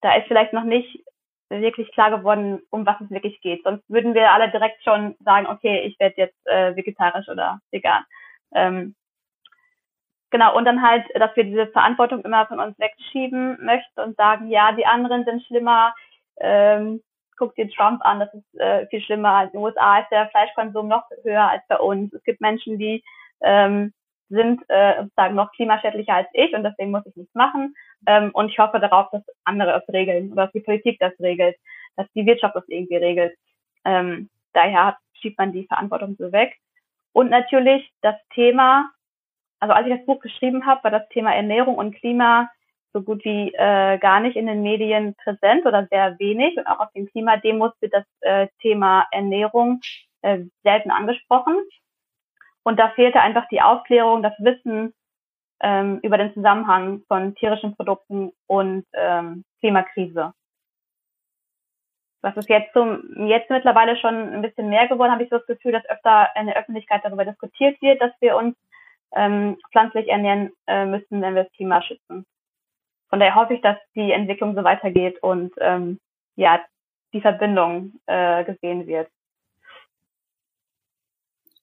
da 0.00 0.14
ist 0.14 0.26
vielleicht 0.26 0.52
noch 0.52 0.64
nicht 0.64 1.02
wirklich 1.48 1.90
klar 1.92 2.10
geworden, 2.10 2.60
um 2.70 2.86
was 2.86 3.00
es 3.00 3.10
wirklich 3.10 3.40
geht. 3.40 3.62
Sonst 3.62 3.88
würden 3.88 4.14
wir 4.14 4.32
alle 4.32 4.50
direkt 4.50 4.82
schon 4.82 5.14
sagen, 5.20 5.46
okay, 5.46 5.80
ich 5.86 5.98
werde 6.00 6.16
jetzt 6.16 6.46
äh, 6.46 6.74
vegetarisch 6.74 7.28
oder 7.28 7.60
vegan. 7.70 8.04
Ähm, 8.52 8.94
genau, 10.30 10.56
und 10.56 10.64
dann 10.64 10.82
halt, 10.82 11.04
dass 11.14 11.34
wir 11.36 11.44
diese 11.44 11.68
Verantwortung 11.68 12.24
immer 12.24 12.46
von 12.46 12.60
uns 12.60 12.78
wegschieben 12.78 13.64
möchten 13.64 14.00
und 14.00 14.16
sagen, 14.16 14.48
ja, 14.48 14.72
die 14.72 14.86
anderen 14.86 15.24
sind 15.24 15.42
schlimmer, 15.44 15.94
ähm, 16.38 17.00
guck 17.36 17.54
dir 17.54 17.68
Trump 17.70 18.04
an, 18.04 18.20
das 18.20 18.32
ist 18.34 18.60
äh, 18.60 18.86
viel 18.88 19.00
schlimmer. 19.02 19.44
In 19.44 19.50
den 19.50 19.60
USA 19.60 19.98
ist 19.98 20.10
der 20.10 20.28
Fleischkonsum 20.28 20.88
noch 20.88 21.04
höher 21.22 21.48
als 21.48 21.62
bei 21.68 21.78
uns. 21.78 22.12
Es 22.12 22.22
gibt 22.24 22.40
Menschen, 22.40 22.78
die 22.78 23.02
ähm, 23.42 23.92
sind 24.28 24.62
äh, 24.68 25.02
sozusagen 25.02 25.34
noch 25.34 25.52
klimaschädlicher 25.52 26.14
als 26.14 26.28
ich 26.32 26.52
und 26.54 26.64
deswegen 26.64 26.90
muss 26.90 27.06
ich 27.06 27.14
nichts 27.16 27.34
machen. 27.34 27.74
Ähm, 28.06 28.30
und 28.32 28.50
ich 28.50 28.58
hoffe 28.58 28.80
darauf, 28.80 29.10
dass 29.10 29.22
andere 29.44 29.82
es 29.82 29.92
regeln 29.92 30.32
oder 30.32 30.44
dass 30.44 30.52
die 30.52 30.60
Politik 30.60 30.98
das 30.98 31.12
regelt, 31.20 31.56
dass 31.96 32.06
die 32.14 32.26
Wirtschaft 32.26 32.56
das 32.56 32.68
irgendwie 32.68 32.96
regelt. 32.96 33.36
Ähm, 33.84 34.28
daher 34.52 34.96
schiebt 35.14 35.38
man 35.38 35.52
die 35.52 35.66
Verantwortung 35.66 36.16
so 36.18 36.32
weg. 36.32 36.56
Und 37.12 37.30
natürlich 37.30 37.90
das 38.02 38.16
Thema, 38.34 38.90
also 39.60 39.74
als 39.74 39.86
ich 39.86 39.96
das 39.96 40.06
Buch 40.06 40.20
geschrieben 40.20 40.66
habe, 40.66 40.84
war 40.84 40.90
das 40.90 41.08
Thema 41.10 41.34
Ernährung 41.34 41.76
und 41.76 41.94
Klima 41.94 42.50
so 42.96 43.02
gut 43.02 43.22
wie 43.26 43.52
äh, 43.52 43.98
gar 43.98 44.20
nicht 44.20 44.36
in 44.36 44.46
den 44.46 44.62
Medien 44.62 45.14
präsent 45.22 45.66
oder 45.66 45.86
sehr 45.90 46.18
wenig. 46.18 46.56
Und 46.56 46.66
auch 46.66 46.80
auf 46.80 46.90
den 46.92 47.06
Klimademos 47.06 47.72
wird 47.80 47.92
das 47.92 48.04
äh, 48.20 48.48
Thema 48.62 49.06
Ernährung 49.10 49.80
äh, 50.22 50.44
selten 50.62 50.90
angesprochen. 50.90 51.56
Und 52.62 52.78
da 52.78 52.88
fehlte 52.90 53.20
einfach 53.20 53.46
die 53.48 53.60
Aufklärung, 53.60 54.22
das 54.22 54.32
Wissen 54.38 54.94
ähm, 55.60 56.00
über 56.02 56.16
den 56.16 56.32
Zusammenhang 56.32 57.02
von 57.06 57.34
tierischen 57.34 57.76
Produkten 57.76 58.32
und 58.46 58.86
ähm, 58.94 59.44
Klimakrise. 59.60 60.32
Was 62.22 62.36
ist 62.38 62.48
jetzt 62.48 62.72
zum, 62.72 63.28
jetzt 63.28 63.50
mittlerweile 63.50 63.96
schon 63.98 64.32
ein 64.32 64.42
bisschen 64.42 64.70
mehr 64.70 64.88
geworden, 64.88 65.12
habe 65.12 65.22
ich 65.22 65.28
so 65.28 65.36
das 65.36 65.46
Gefühl, 65.46 65.72
dass 65.72 65.88
öfter 65.88 66.30
in 66.34 66.46
der 66.46 66.56
Öffentlichkeit 66.56 67.02
darüber 67.04 67.26
diskutiert 67.26 67.80
wird, 67.82 68.00
dass 68.00 68.12
wir 68.20 68.36
uns 68.36 68.56
ähm, 69.14 69.58
pflanzlich 69.70 70.08
ernähren 70.08 70.50
äh, 70.66 70.86
müssen, 70.86 71.20
wenn 71.20 71.34
wir 71.34 71.44
das 71.44 71.52
Klima 71.52 71.82
schützen. 71.82 72.26
Von 73.08 73.20
daher 73.20 73.34
hoffe 73.34 73.54
ich, 73.54 73.60
dass 73.60 73.76
die 73.94 74.12
Entwicklung 74.12 74.54
so 74.54 74.64
weitergeht 74.64 75.22
und 75.22 75.52
ähm, 75.60 75.98
ja, 76.34 76.60
die 77.12 77.20
Verbindung 77.20 77.94
äh, 78.06 78.44
gesehen 78.44 78.86
wird. 78.86 79.08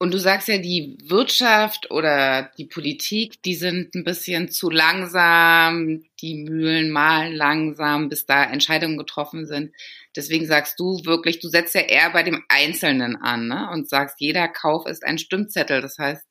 Und 0.04 0.14
du 0.14 0.18
sagst 0.18 0.50
ja, 0.50 0.58
die 0.58 0.98
Wirtschaft 1.06 1.90
oder 1.90 2.52
die 2.58 2.66
Politik, 2.66 3.42
die 3.44 3.56
sind 3.56 3.96
ein 3.96 4.04
bisschen 4.04 4.50
zu 4.50 4.70
langsam, 4.70 6.04
die 6.20 6.44
Mühlen 6.44 6.92
malen 6.92 7.34
langsam, 7.34 8.10
bis 8.10 8.26
da 8.26 8.44
Entscheidungen 8.44 8.98
getroffen 8.98 9.46
sind. 9.46 9.74
Deswegen 10.14 10.46
sagst 10.46 10.78
du 10.78 11.00
wirklich, 11.06 11.40
du 11.40 11.48
setzt 11.48 11.74
ja 11.74 11.82
eher 11.82 12.10
bei 12.12 12.24
dem 12.24 12.44
Einzelnen 12.50 13.16
an 13.16 13.48
ne? 13.48 13.70
und 13.72 13.88
sagst, 13.88 14.20
jeder 14.20 14.50
Kauf 14.50 14.88
ist 14.88 15.06
ein 15.06 15.18
Stimmzettel. 15.18 15.80
Das 15.80 15.98
heißt, 15.98 16.26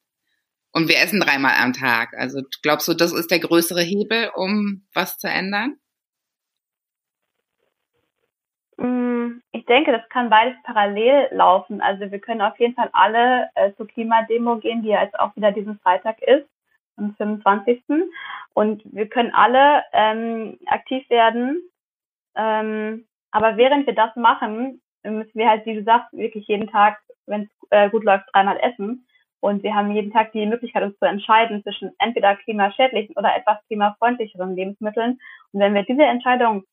und 0.73 0.89
wir 0.89 0.97
essen 0.97 1.21
dreimal 1.21 1.53
am 1.63 1.73
Tag. 1.73 2.15
Also 2.15 2.43
glaubst 2.63 2.89
du, 2.89 2.95
das 2.95 3.13
ist 3.13 3.31
der 3.31 3.41
größere 3.41 3.83
Hebel, 3.83 4.31
um 4.35 4.83
was 4.95 5.19
zu 5.19 5.29
ändern? 5.29 5.77
Mm, 8.79 9.43
ich 9.53 9.67
denke, 9.67 9.93
das 9.93 10.09
kann 10.09 10.31
beides 10.31 10.57
parallel 10.65 11.29
laufen. 11.33 11.81
Also 11.81 12.11
wir 12.11 12.19
können 12.19 12.43
auf 12.43 12.59
jeden 12.59 12.75
Fall 12.75 12.89
alle 12.93 13.51
äh, 13.55 13.73
zur 13.77 13.87
Klimademo 13.87 14.59
gehen, 14.59 14.83
die 14.83 14.89
jetzt 14.89 15.19
auch 15.19 15.37
wieder 15.37 15.53
diesen 15.53 15.79
Freitag 15.81 16.21
ist, 16.23 16.49
am 16.97 17.15
25. 17.17 17.83
Und 18.55 18.83
wir 18.85 19.09
können 19.09 19.33
alle 19.35 19.85
ähm, 19.93 20.59
aktiv 20.67 21.09
werden. 21.11 21.63
Ähm, 22.35 23.07
aber 23.31 23.57
während 23.57 23.87
wir 23.87 23.95
das 23.95 24.15
machen, 24.17 24.81
müssen 25.05 25.35
wir 25.35 25.49
halt, 25.49 25.67
wie 25.67 25.75
du 25.75 25.83
sagst, 25.85 26.13
wirklich 26.13 26.47
jeden 26.49 26.69
Tag, 26.69 26.99
wenn 27.27 27.43
es 27.43 27.69
äh, 27.71 27.91
gut 27.91 28.05
läuft, 28.05 28.25
dreimal 28.33 28.59
essen. 28.61 29.07
Und 29.43 29.63
wir 29.63 29.75
haben 29.75 29.91
jeden 29.93 30.13
Tag 30.13 30.33
die 30.33 30.47
Möglichkeit, 30.47 30.85
uns 30.85 30.99
zu 30.99 31.05
entscheiden 31.05 31.63
zwischen 31.63 31.91
entweder 31.99 32.37
klimaschädlichen 32.37 33.17
oder 33.17 33.35
etwas 33.35 33.59
klimafreundlicheren 33.67 34.55
Lebensmitteln. 34.55 35.19
Und 35.53 35.61
wenn 35.61 35.75
wir 35.75 35.83
diese 35.83 36.05
Entscheidung 36.05 36.65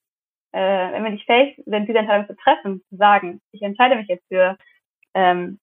äh, 0.52 0.92
wenn 0.92 1.04
wir 1.04 1.12
nicht 1.12 1.26
fähig 1.26 1.62
sind, 1.66 1.88
diese 1.88 2.00
Entscheidung 2.00 2.28
zu 2.28 2.36
treffen, 2.36 2.82
zu 2.90 2.96
sagen, 2.96 3.42
ich 3.52 3.62
entscheide 3.62 3.96
mich 3.96 4.08
jetzt 4.08 4.28
für 4.28 4.58
ähm, 5.14 5.60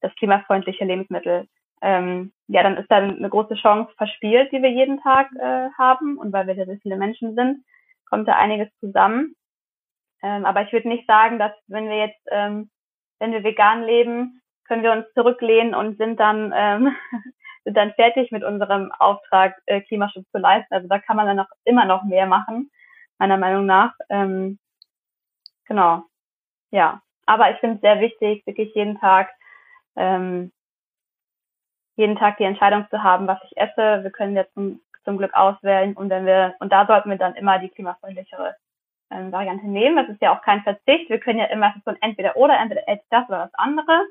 das 0.00 0.14
klimafreundliche 0.16 0.84
Lebensmittel, 0.84 1.46
ähm, 1.82 2.32
ja, 2.46 2.62
dann 2.62 2.76
ist 2.76 2.90
da 2.90 2.96
eine 2.96 3.28
große 3.28 3.54
Chance 3.54 3.92
verspielt, 3.96 4.52
die 4.52 4.62
wir 4.62 4.70
jeden 4.70 5.00
Tag 5.00 5.30
äh, 5.38 5.70
haben. 5.78 6.18
Und 6.18 6.32
weil 6.32 6.46
wir 6.46 6.54
sehr 6.54 6.78
viele 6.82 6.96
Menschen 6.96 7.34
sind, 7.34 7.64
kommt 8.08 8.28
da 8.28 8.36
einiges 8.36 8.68
zusammen. 8.80 9.34
Ähm, 10.22 10.44
aber 10.44 10.62
ich 10.62 10.72
würde 10.72 10.88
nicht 10.88 11.06
sagen, 11.06 11.38
dass 11.38 11.52
wenn 11.68 11.88
wir 11.88 11.96
jetzt, 11.96 12.20
ähm, 12.30 12.70
wenn 13.18 13.32
wir 13.32 13.42
vegan 13.42 13.84
leben, 13.84 14.39
können 14.70 14.84
wir 14.84 14.92
uns 14.92 15.12
zurücklehnen 15.14 15.74
und 15.74 15.98
sind 15.98 16.20
dann 16.20 16.52
ähm, 16.54 16.94
sind 17.64 17.76
dann 17.76 17.92
fertig 17.94 18.30
mit 18.30 18.44
unserem 18.44 18.92
Auftrag, 18.92 19.60
äh, 19.66 19.80
Klimaschutz 19.80 20.30
zu 20.30 20.38
leisten. 20.38 20.72
Also 20.72 20.86
da 20.86 21.00
kann 21.00 21.16
man 21.16 21.26
dann 21.26 21.38
noch 21.38 21.48
immer 21.64 21.84
noch 21.84 22.04
mehr 22.04 22.26
machen 22.26 22.70
meiner 23.18 23.36
Meinung 23.36 23.66
nach. 23.66 23.94
Ähm, 24.08 24.60
genau, 25.66 26.04
ja. 26.70 27.02
Aber 27.26 27.50
ich 27.50 27.58
finde 27.58 27.76
es 27.76 27.80
sehr 27.80 28.00
wichtig, 28.00 28.46
wirklich 28.46 28.72
jeden 28.76 28.98
Tag, 29.00 29.28
ähm, 29.96 30.52
jeden 31.96 32.16
Tag 32.16 32.36
die 32.38 32.44
Entscheidung 32.44 32.86
zu 32.90 33.02
haben, 33.02 33.26
was 33.26 33.38
ich 33.50 33.56
esse. 33.56 34.04
Wir 34.04 34.10
können 34.10 34.36
jetzt 34.36 34.54
zum, 34.54 34.80
zum 35.04 35.18
Glück 35.18 35.34
auswählen 35.34 35.94
und 35.94 36.10
wenn 36.10 36.26
wir, 36.26 36.54
und 36.60 36.72
da 36.72 36.86
sollten 36.86 37.10
wir 37.10 37.18
dann 37.18 37.34
immer 37.34 37.58
die 37.58 37.70
klimafreundlichere 37.70 38.54
ähm, 39.10 39.32
Variante 39.32 39.66
nehmen. 39.66 39.98
Es 39.98 40.10
ist 40.10 40.22
ja 40.22 40.32
auch 40.32 40.42
kein 40.42 40.62
Verzicht. 40.62 41.10
Wir 41.10 41.18
können 41.18 41.40
ja 41.40 41.46
immer 41.46 41.74
ein 41.84 41.96
entweder 42.00 42.36
oder, 42.36 42.56
entweder 42.56 42.82
das 43.10 43.28
oder 43.28 43.38
das 43.38 43.54
andere. 43.54 44.06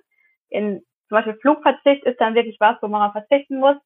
In 0.50 0.84
zum 1.08 1.16
Beispiel 1.16 1.38
Flugverzicht 1.42 2.04
ist 2.04 2.20
dann 2.22 2.36
wirklich 2.36 2.58
was, 2.60 2.78
wo 2.82 2.88
man 2.88 3.12
verzichten 3.12 3.60
muss. 3.60 3.78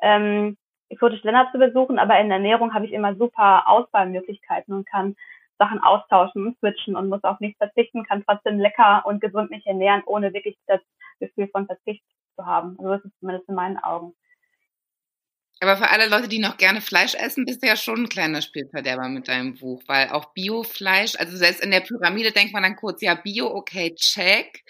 Ähm, 0.00 0.56
exotische 0.88 1.24
Länder 1.24 1.48
zu 1.52 1.58
besuchen, 1.58 1.98
aber 1.98 2.18
in 2.18 2.28
der 2.28 2.38
Ernährung 2.38 2.72
habe 2.72 2.86
ich 2.86 2.92
immer 2.92 3.14
super 3.16 3.68
Auswahlmöglichkeiten 3.68 4.72
und 4.72 4.88
kann 4.88 5.16
Sachen 5.58 5.80
austauschen 5.80 6.46
und 6.46 6.58
switchen 6.58 6.96
und 6.96 7.08
muss 7.08 7.24
auf 7.24 7.40
nichts 7.40 7.58
verzichten, 7.58 8.04
kann 8.04 8.24
trotzdem 8.24 8.58
lecker 8.58 9.04
und 9.04 9.20
gesund 9.20 9.50
mich 9.50 9.66
ernähren, 9.66 10.02
ohne 10.06 10.32
wirklich 10.32 10.56
das 10.66 10.80
Gefühl 11.18 11.48
von 11.48 11.66
Verzicht 11.66 12.04
zu 12.36 12.46
haben. 12.46 12.76
Also 12.78 12.90
das 12.92 13.04
ist 13.04 13.18
zumindest 13.18 13.48
in 13.48 13.56
meinen 13.56 13.76
Augen. 13.78 14.14
Aber 15.60 15.76
für 15.76 15.90
alle 15.90 16.08
Leute, 16.08 16.28
die 16.28 16.38
noch 16.38 16.56
gerne 16.56 16.80
Fleisch 16.80 17.16
essen, 17.16 17.44
bist 17.44 17.62
du 17.62 17.66
ja 17.66 17.76
schon 17.76 18.04
ein 18.04 18.08
kleiner 18.08 18.42
Spielverderber 18.42 19.08
mit 19.08 19.26
deinem 19.26 19.56
Buch, 19.58 19.82
weil 19.88 20.10
auch 20.10 20.32
Biofleisch, 20.32 21.16
also 21.18 21.36
selbst 21.36 21.64
in 21.64 21.72
der 21.72 21.80
Pyramide 21.80 22.30
denkt 22.30 22.52
man 22.52 22.62
dann 22.62 22.76
kurz, 22.76 23.02
ja, 23.02 23.16
Bio, 23.16 23.48
okay, 23.48 23.92
check. 23.96 24.62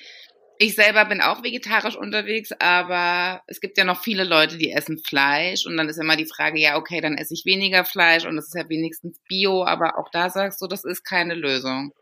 Ich 0.61 0.75
selber 0.75 1.05
bin 1.05 1.21
auch 1.21 1.45
vegetarisch 1.45 1.97
unterwegs, 1.97 2.53
aber 2.59 3.43
es 3.47 3.61
gibt 3.61 3.79
ja 3.79 3.85
noch 3.85 4.03
viele 4.03 4.25
Leute, 4.25 4.59
die 4.59 4.73
essen 4.73 4.99
Fleisch 4.99 5.65
und 5.67 5.77
dann 5.77 5.88
ist 5.88 5.99
immer 5.99 6.17
die 6.17 6.27
Frage, 6.27 6.59
ja, 6.59 6.77
okay, 6.77 7.00
dann 7.00 7.15
esse 7.15 7.33
ich 7.35 7.47
weniger 7.47 7.85
Fleisch 7.85 8.27
und 8.27 8.37
es 8.37 8.49
ist 8.49 8.61
ja 8.61 8.69
wenigstens 8.69 9.23
Bio, 9.29 9.65
aber 9.65 9.99
auch 9.99 10.09
da 10.11 10.31
sagst 10.31 10.61
du, 10.61 10.67
das 10.67 10.85
ist 10.85 11.05
keine 11.05 11.35
Lösung. 11.35 11.93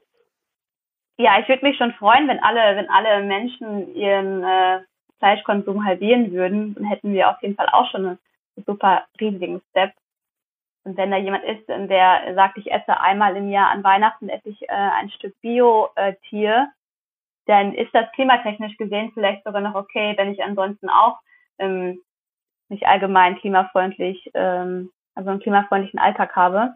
Ja, 1.19 1.39
ich 1.39 1.49
würde 1.49 1.67
mich 1.67 1.77
schon 1.77 1.93
freuen, 1.95 2.29
wenn 2.29 2.43
alle, 2.43 2.77
wenn 2.77 2.89
alle 2.89 3.25
Menschen 3.25 3.95
ihren 3.95 4.43
äh, 4.43 4.81
Fleischkonsum 5.19 5.85
halbieren 5.85 6.33
würden, 6.33 6.75
dann 6.75 6.85
hätten 6.85 7.13
wir 7.13 7.29
auf 7.29 7.43
jeden 7.43 7.57
Fall 7.57 7.69
auch 7.73 7.91
schon 7.91 8.07
eine 8.07 8.19
super 8.67 9.05
riesigen 9.21 9.61
Step. 9.71 9.93
Und 10.85 10.97
wenn 10.97 11.11
da 11.11 11.19
jemand 11.19 11.45
ist, 11.45 11.69
der 11.69 12.35
sagt, 12.35 12.57
ich 12.57 12.71
esse 12.71 12.99
einmal 13.01 13.37
im 13.37 13.51
Jahr 13.51 13.71
an 13.71 13.85
Weihnachten, 13.85 14.29
esse 14.31 14.49
ich 14.49 14.63
äh, 14.63 14.73
ein 14.73 15.11
Stück 15.11 15.35
Bio-Tier, 15.41 16.69
dann 17.47 17.75
ist 17.75 17.95
das 17.95 18.11
klimatechnisch 18.12 18.76
gesehen 18.76 19.12
vielleicht 19.15 19.45
sogar 19.45 19.61
noch 19.61 19.75
okay, 19.75 20.15
wenn 20.17 20.33
ich 20.33 20.43
ansonsten 20.43 20.88
auch 20.88 21.19
ähm, 21.59 22.00
nicht 22.69 22.87
allgemein 22.87 23.38
klimafreundlich, 23.38 24.31
ähm, 24.35 24.91
also 25.15 25.31
einen 25.31 25.41
klimafreundlichen 25.41 25.99
Alltag 25.99 26.35
habe. 26.37 26.75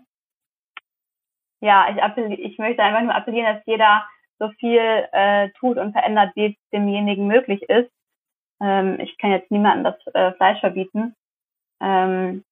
Ja, 1.60 1.88
ich, 1.90 2.38
ich 2.38 2.58
möchte 2.58 2.82
einfach 2.82 3.02
nur 3.02 3.14
appellieren, 3.14 3.54
dass 3.54 3.66
jeder 3.66 4.04
so 4.38 4.48
viel 4.58 5.08
äh, 5.12 5.50
tut 5.58 5.76
und 5.76 5.92
verändert, 5.92 6.30
wie 6.34 6.46
es 6.46 6.70
demjenigen 6.72 7.26
möglich 7.26 7.62
ist. 7.62 7.90
Ähm, 8.60 8.98
ich 9.00 9.18
kann 9.18 9.30
jetzt 9.30 9.50
niemandem 9.50 9.84
das 9.84 10.14
äh, 10.14 10.32
Fleisch 10.32 10.60
verbieten. 10.60 11.14
Ähm, 11.80 12.44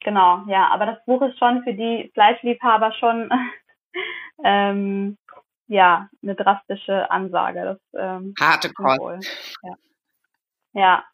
genau, 0.00 0.42
ja, 0.46 0.68
aber 0.68 0.86
das 0.86 1.04
Buch 1.06 1.22
ist 1.22 1.38
schon 1.38 1.62
für 1.62 1.74
die 1.74 2.10
Fleischliebhaber 2.12 2.92
schon 2.92 3.30
ähm, 4.44 5.16
ja 5.70 6.10
eine 6.22 6.34
drastische 6.34 7.10
Ansage. 7.10 7.62
Das, 7.64 8.00
ähm, 8.00 8.34
Harte 8.38 8.72
Kost. 8.72 9.28
Ja. 9.62 9.74
ja. 10.74 11.04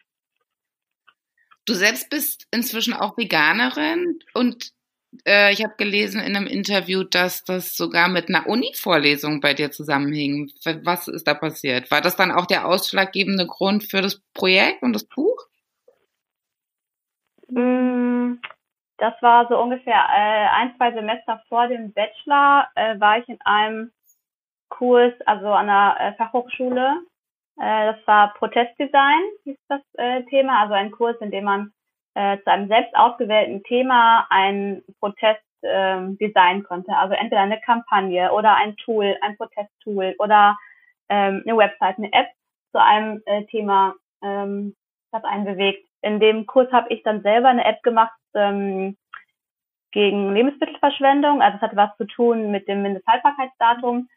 Du 1.66 1.74
selbst 1.74 2.10
bist 2.10 2.46
inzwischen 2.50 2.94
auch 2.94 3.16
Veganerin 3.18 4.18
und 4.34 4.72
äh, 5.26 5.52
ich 5.52 5.62
habe 5.62 5.74
gelesen 5.76 6.20
in 6.20 6.36
einem 6.36 6.46
Interview, 6.46 7.02
dass 7.02 7.44
das 7.44 7.76
sogar 7.76 8.08
mit 8.08 8.28
einer 8.28 8.46
Uni-Vorlesung 8.46 9.40
bei 9.40 9.54
dir 9.54 9.70
zusammenhing. 9.70 10.50
Was 10.84 11.08
ist 11.08 11.26
da 11.26 11.34
passiert? 11.34 11.90
War 11.90 12.00
das 12.00 12.16
dann 12.16 12.32
auch 12.32 12.46
der 12.46 12.66
ausschlaggebende 12.66 13.46
Grund 13.46 13.84
für 13.84 14.00
das 14.00 14.22
Projekt 14.32 14.82
und 14.82 14.92
das 14.92 15.04
Buch? 15.04 15.36
Mm, 17.48 18.34
das 18.98 19.14
war 19.20 19.46
so 19.48 19.60
ungefähr 19.60 19.94
äh, 19.94 20.48
ein, 20.54 20.74
zwei 20.76 20.92
Semester 20.92 21.42
vor 21.48 21.68
dem 21.68 21.92
Bachelor, 21.92 22.68
äh, 22.74 22.98
war 22.98 23.18
ich 23.18 23.28
in 23.28 23.38
einem 23.44 23.92
Kurs, 24.68 25.12
also 25.26 25.48
an 25.48 25.66
der 25.66 25.96
äh, 25.98 26.12
Fachhochschule. 26.14 27.00
Äh, 27.58 27.92
das 27.92 28.06
war 28.06 28.34
Protestdesign, 28.34 29.20
hieß 29.44 29.58
das 29.68 29.80
äh, 29.94 30.22
Thema, 30.24 30.62
also 30.62 30.74
ein 30.74 30.90
Kurs, 30.90 31.16
in 31.20 31.30
dem 31.30 31.44
man 31.44 31.72
zu 32.18 32.50
einem 32.50 32.68
selbst 32.68 32.96
ausgewählten 32.96 33.62
Thema 33.64 34.26
einen 34.30 34.82
Protest 35.00 35.42
ähm, 35.62 36.16
designen 36.16 36.64
konnte. 36.64 36.96
Also 36.96 37.12
entweder 37.12 37.42
eine 37.42 37.60
Kampagne 37.60 38.32
oder 38.32 38.56
ein 38.56 38.74
Tool, 38.78 39.18
ein 39.20 39.36
Protesttool 39.36 40.14
oder 40.18 40.56
ähm, 41.10 41.42
eine 41.44 41.58
Website, 41.58 41.98
eine 41.98 42.10
App 42.14 42.28
zu 42.72 42.82
einem 42.82 43.22
Thema, 43.50 43.96
ähm, 44.22 44.74
das 45.12 45.24
einen 45.24 45.44
bewegt. 45.44 45.86
In 46.00 46.18
dem 46.18 46.46
Kurs 46.46 46.72
habe 46.72 46.88
ich 46.88 47.02
dann 47.02 47.20
selber 47.20 47.48
eine 47.48 47.66
App 47.66 47.82
gemacht 47.82 48.18
gegen 48.32 48.96
Lebensmittelverschwendung. 50.32 51.42
Also 51.42 51.56
es 51.56 51.62
hatte 51.62 51.76
was 51.76 51.94
zu 51.98 52.06
tun 52.06 52.50
mit 52.50 52.66
dem 52.66 52.80
Mindesthaltbarkeitsdatum. 52.80 54.08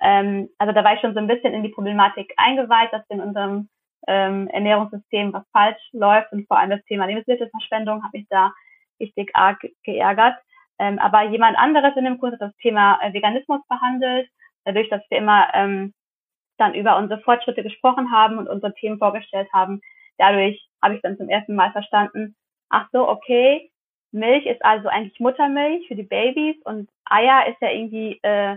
Ähm, 0.00 0.48
also 0.58 0.72
da 0.72 0.84
war 0.84 0.94
ich 0.94 1.00
schon 1.00 1.14
so 1.14 1.20
ein 1.20 1.26
bisschen 1.26 1.54
in 1.54 1.62
die 1.62 1.70
Problematik 1.70 2.32
eingeweiht, 2.36 2.92
dass 2.92 3.02
in 3.08 3.20
unserem 3.20 3.68
ähm, 4.06 4.48
Ernährungssystem 4.48 5.32
was 5.32 5.44
falsch 5.52 5.80
läuft 5.92 6.32
und 6.32 6.46
vor 6.46 6.58
allem 6.58 6.70
das 6.70 6.84
Thema 6.84 7.06
Lebensmittelverschwendung 7.06 8.02
hat 8.04 8.12
mich 8.12 8.26
da 8.28 8.52
richtig 9.00 9.34
arg 9.34 9.60
geärgert. 9.84 10.36
Ähm, 10.78 10.98
aber 10.98 11.24
jemand 11.24 11.58
anderes 11.58 11.96
in 11.96 12.04
dem 12.04 12.18
Kurs 12.18 12.32
hat 12.34 12.40
das 12.40 12.56
Thema 12.56 13.00
äh, 13.02 13.12
Veganismus 13.12 13.60
behandelt, 13.68 14.28
dadurch, 14.64 14.88
dass 14.88 15.02
wir 15.10 15.18
immer 15.18 15.48
ähm, 15.54 15.92
dann 16.58 16.74
über 16.74 16.96
unsere 16.96 17.20
Fortschritte 17.20 17.62
gesprochen 17.62 18.12
haben 18.12 18.38
und 18.38 18.48
unsere 18.48 18.74
Themen 18.74 18.98
vorgestellt 18.98 19.48
haben. 19.52 19.80
Dadurch 20.18 20.68
habe 20.82 20.96
ich 20.96 21.02
dann 21.02 21.16
zum 21.16 21.28
ersten 21.28 21.54
Mal 21.54 21.72
verstanden, 21.72 22.36
ach 22.68 22.88
so, 22.92 23.08
okay, 23.08 23.70
Milch 24.12 24.46
ist 24.46 24.64
also 24.64 24.88
eigentlich 24.88 25.20
Muttermilch 25.20 25.86
für 25.86 25.94
die 25.94 26.02
Babys 26.02 26.56
und 26.64 26.88
Eier 27.04 27.46
ist 27.48 27.60
ja 27.60 27.70
irgendwie 27.70 28.18
äh, 28.22 28.56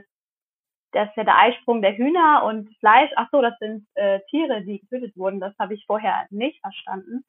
das 0.92 1.10
ist 1.10 1.18
ja 1.18 1.24
der 1.24 1.40
Eisprung 1.40 1.82
der 1.82 1.98
Hühner 1.98 2.44
und 2.44 2.70
Fleisch, 2.80 3.12
ach 3.16 3.30
so, 3.32 3.42
das 3.42 3.58
sind 3.60 3.88
äh, 3.96 4.20
Tiere, 4.30 4.62
die 4.64 4.80
getötet 4.80 5.16
wurden. 5.18 5.40
Das 5.40 5.58
habe 5.58 5.74
ich 5.74 5.86
vorher 5.86 6.26
nicht 6.30 6.60
verstanden. 6.62 7.24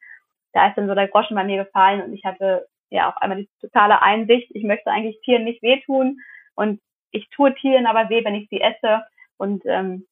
Da 0.52 0.68
ist 0.68 0.76
dann 0.76 0.88
so 0.88 0.94
der 0.94 1.08
Groschen 1.08 1.36
bei 1.36 1.44
mir 1.44 1.64
gefallen 1.64 2.02
und 2.02 2.12
ich 2.12 2.24
hatte 2.24 2.66
ja 2.90 3.10
auch 3.10 3.16
einmal 3.16 3.38
die 3.38 3.48
totale 3.60 4.02
Einsicht. 4.02 4.50
Ich 4.50 4.64
möchte 4.64 4.90
eigentlich 4.90 5.20
Tieren 5.22 5.44
nicht 5.44 5.62
wehtun 5.62 6.18
und 6.54 6.80
ich 7.10 7.28
tue 7.30 7.54
Tieren 7.54 7.86
aber 7.86 8.08
weh, 8.08 8.24
wenn 8.24 8.34
ich 8.34 8.48
sie 8.48 8.60
esse. 8.60 9.04
Und 9.38 9.64
ähm, 9.66 10.06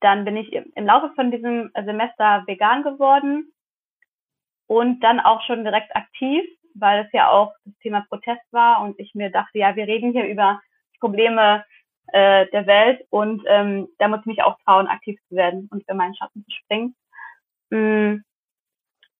dann 0.00 0.24
bin 0.24 0.36
ich 0.36 0.52
im 0.52 0.86
Laufe 0.86 1.12
von 1.14 1.30
diesem 1.30 1.70
Semester 1.74 2.44
vegan 2.46 2.82
geworden 2.82 3.52
und 4.66 5.00
dann 5.00 5.20
auch 5.20 5.42
schon 5.42 5.64
direkt 5.64 5.94
aktiv, 5.96 6.44
weil 6.74 7.04
es 7.04 7.12
ja 7.12 7.30
auch 7.30 7.52
das 7.64 7.74
Thema 7.78 8.04
Protest 8.08 8.42
war 8.52 8.82
und 8.82 8.98
ich 8.98 9.14
mir 9.14 9.30
dachte, 9.30 9.58
ja, 9.58 9.76
wir 9.76 9.86
reden 9.86 10.12
hier 10.12 10.26
über 10.26 10.60
Probleme 11.00 11.64
äh, 12.08 12.46
der 12.50 12.66
Welt 12.66 13.06
und 13.10 13.42
ähm, 13.46 13.88
da 13.98 14.08
muss 14.08 14.20
ich 14.20 14.26
mich 14.26 14.42
auch 14.42 14.58
trauen, 14.64 14.86
aktiv 14.86 15.18
zu 15.28 15.36
werden 15.36 15.68
und 15.70 15.84
für 15.86 15.94
meinen 15.94 16.14
Schatten 16.14 16.44
zu 16.44 16.50
springen. 16.50 16.94
Mhm. 17.70 18.24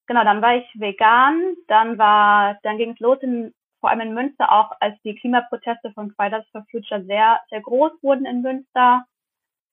Genau, 0.07 0.23
dann 0.23 0.43
war 0.43 0.57
ich 0.57 0.67
vegan, 0.75 1.57
dann 1.67 1.99
war, 1.99 2.59
dann 2.63 2.77
ging 2.77 2.91
es 2.91 2.99
los 2.99 3.19
in, 3.23 3.55
vor 3.81 3.91
allem 3.91 4.01
in 4.01 4.15
Münster 4.15 4.53
auch, 4.53 4.73
als 4.81 5.01
die 5.03 5.15
Klimaproteste 5.15 5.93
von 5.93 6.13
Fridays 6.13 6.45
for 6.53 6.65
Future 6.71 7.03
sehr, 7.05 7.41
sehr 7.49 7.63
groß 7.63 7.93
wurden 8.03 8.27
in 8.27 8.43
Münster. 8.43 9.05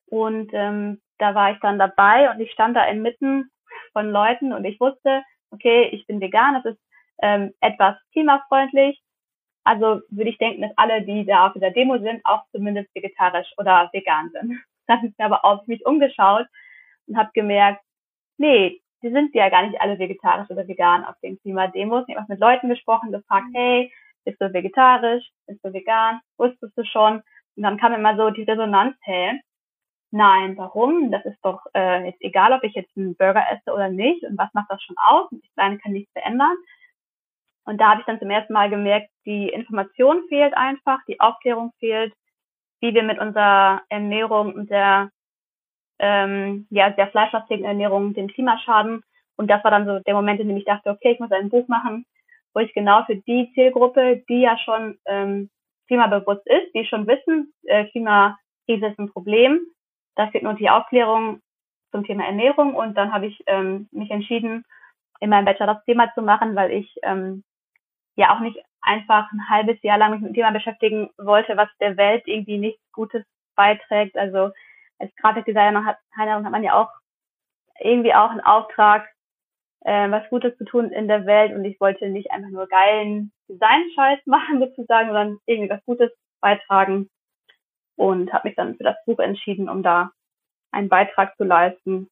Und 0.08 0.52
ähm, 0.54 1.02
da 1.17 1.36
war 1.36 1.52
ich 1.52 1.60
dann 1.60 1.80
dabei 1.80 2.32
und 2.32 2.39
ich 2.39 2.52
stand 2.52 2.76
da 2.76 2.86
inmitten 2.86 3.52
von 3.93 4.10
Leuten 4.10 4.54
und 4.54 4.65
ich 4.65 4.80
wusste, 4.80 5.24
okay, 5.52 5.89
ich 5.91 6.08
bin 6.08 6.21
vegan, 6.21 6.56
das 6.56 6.74
ist 6.74 6.82
ähm, 7.21 7.54
etwas 7.62 7.95
klimafreundlich, 8.13 9.02
also 9.63 10.02
würde 10.10 10.30
ich 10.30 10.38
denken, 10.38 10.62
dass 10.62 10.71
alle, 10.76 11.04
die 11.04 11.26
da 11.26 11.47
auf 11.47 11.54
dieser 11.54 11.71
Demo 11.71 11.97
sind, 12.00 12.21
auch 12.26 12.43
zumindest 12.52 12.93
vegetarisch 12.95 13.52
oder 13.58 13.89
vegan 13.93 14.30
sind. 14.32 14.60
Dann 14.88 14.97
habe 14.97 15.08
ich 15.08 15.17
mir 15.17 15.26
aber 15.26 15.45
auf 15.45 15.65
mich 15.67 15.86
umgeschaut 15.86 16.47
und 17.08 17.17
habe 17.17 17.30
gemerkt, 17.34 17.84
nee, 18.38 18.82
die 19.04 19.12
sind 19.12 19.34
ja 19.34 19.50
gar 19.50 19.65
nicht 19.65 19.80
alle 19.80 19.97
vegetarisch 19.97 20.50
oder 20.50 20.67
vegan 20.67 21.06
auf 21.06 21.15
den 21.24 21.39
Klimademos. 21.39 22.06
Ich 22.08 22.15
habe 22.15 22.26
mit 22.30 22.39
Leuten 22.39 22.69
gesprochen, 22.69 23.12
gefragt, 23.12 23.47
hey, 23.54 23.91
bist 24.26 24.39
du 24.39 24.54
vegetarisch, 24.54 25.26
bist 25.47 25.63
du 25.63 25.74
vegan, 25.74 26.19
wusstest 26.38 26.78
du 26.78 26.84
schon? 26.86 27.21
Und 27.56 27.63
dann 27.63 27.78
kam 27.78 27.93
immer 27.93 28.15
so 28.15 28.30
die 28.30 28.43
Resonanz, 28.43 28.95
hey, 29.02 29.39
nein, 30.12 30.58
warum? 30.58 31.12
Das 31.12 31.26
ist 31.26 31.39
doch 31.43 31.62
äh, 31.74 32.06
jetzt 32.06 32.21
egal, 32.21 32.54
ob 32.54 32.63
ich 32.63 32.74
jetzt 32.74 32.95
einen 32.95 33.15
Burger 33.15 33.45
esse 33.52 33.74
oder 33.74 33.89
nicht 33.89 34.24
und 34.24 34.38
was 34.38 34.54
macht 34.54 34.69
das 34.69 34.82
schon 34.84 34.95
aus? 34.97 35.32
Und 35.32 35.43
ich 35.43 35.52
kann 35.56 35.80
nichts 35.91 36.12
verändern. 36.13 36.56
Und 37.65 37.80
da 37.80 37.91
habe 37.91 38.02
ich 38.02 38.06
dann 38.06 38.19
zum 38.19 38.30
ersten 38.30 38.54
Mal 38.54 38.69
gemerkt, 38.69 39.10
die 39.26 39.50
Information 39.50 40.24
fehlt 40.30 40.56
einfach, 40.56 41.00
die 41.08 41.19
Aufklärung 41.19 41.71
fehlt, 41.80 42.13
wie 42.82 42.93
wir 42.93 43.04
mit 43.04 43.19
unserer 43.19 43.82
Ernährung 43.89 44.54
und 44.54 44.69
der 44.69 45.10
ähm, 46.00 46.65
ja 46.71 46.93
sehr 46.95 47.10
fleischlastigen 47.10 47.63
Ernährung 47.63 48.13
den 48.13 48.28
Klimaschaden. 48.28 49.04
Und 49.38 49.50
das 49.50 49.63
war 49.63 49.71
dann 49.71 49.86
so 49.86 50.00
der 50.00 50.15
Moment, 50.15 50.39
in 50.39 50.47
dem 50.47 50.58
ich 50.58 50.65
dachte, 50.65 50.89
okay, 50.89 51.12
ich 51.12 51.19
muss 51.19 51.32
ein 51.32 51.50
Buch 51.50 51.67
machen, 51.67 52.06
wo 52.54 52.60
ich 52.60 52.74
genau 52.74 53.04
für 53.06 53.15
die 53.15 53.52
Zielgruppe, 53.54 54.24
die 54.28 54.41
ja 54.41 54.58
schon 54.58 54.97
ähm, 55.06 55.50
klimabewusst 55.88 56.45
ist, 56.47 56.74
die 56.74 56.86
schon 56.86 57.08
wissen, 57.08 57.54
äh, 57.63 57.86
Klimakrise 57.86 58.88
ist 58.88 59.00
ein 59.00 59.12
Problem. 59.12 59.62
Da 60.15 60.28
fehlt 60.28 60.43
nur 60.43 60.56
die 60.56 60.69
Aufklärung 60.69 61.41
zum 61.91 62.06
Thema 62.06 62.26
Ernährung. 62.26 62.76
Und 62.76 62.95
dann 62.95 63.13
habe 63.13 63.28
ich 63.28 63.43
ähm, 63.45 63.88
mich 63.91 64.10
entschieden, 64.10 64.65
in 65.19 65.30
meinem 65.30 65.45
Bachelor 65.45 65.76
das 65.76 65.86
Thema 65.86 66.12
zu 66.13 66.21
machen, 66.21 66.56
weil 66.56 66.71
ich 66.71 66.95
ähm, 67.04 67.43
ja 68.22 68.36
auch 68.36 68.40
nicht 68.40 68.58
einfach 68.82 69.32
ein 69.32 69.50
halbes 69.50 69.82
Jahr 69.84 69.98
lang 69.98 70.12
mit 70.12 70.22
dem 70.22 70.34
Thema 70.34 70.52
beschäftigen 70.52 71.10
wollte, 71.18 71.58
was 71.58 71.70
der 71.80 71.98
Welt 71.98 72.24
irgendwie 72.26 72.58
nichts 72.58 72.82
Gutes 72.92 73.24
beiträgt. 73.56 74.18
Also 74.18 74.52
als 75.00 75.16
Grafikdesigner 75.18 75.86
hat, 75.86 75.98
hat 76.16 76.52
man 76.52 76.64
ja 76.64 76.74
auch 76.74 76.90
irgendwie 77.80 78.14
auch 78.14 78.30
einen 78.30 78.42
Auftrag, 78.42 79.08
äh, 79.82 80.10
was 80.12 80.30
Gutes 80.30 80.58
zu 80.58 80.66
tun 80.66 80.92
in 80.92 81.08
der 81.08 81.26
Welt 81.26 81.54
und 81.54 81.66
ich 81.66 81.80
wollte 81.80 82.10
nicht 82.10 82.32
einfach 82.32 82.50
nur 82.50 82.68
geilen 82.68 83.32
Design-Scheiß 83.50 84.20
machen 84.26 84.60
sozusagen, 84.60 85.08
sondern 85.08 85.40
irgendwie 85.46 85.70
was 85.70 85.84
Gutes 85.86 86.12
beitragen 86.42 87.10
und 87.96 88.34
habe 88.34 88.48
mich 88.48 88.56
dann 88.56 88.76
für 88.76 88.84
das 88.84 88.98
Buch 89.06 89.20
entschieden, 89.20 89.70
um 89.70 89.84
da 89.84 90.12
einen 90.72 90.90
Beitrag 90.90 91.36
zu 91.38 91.44
leisten. 91.44 92.10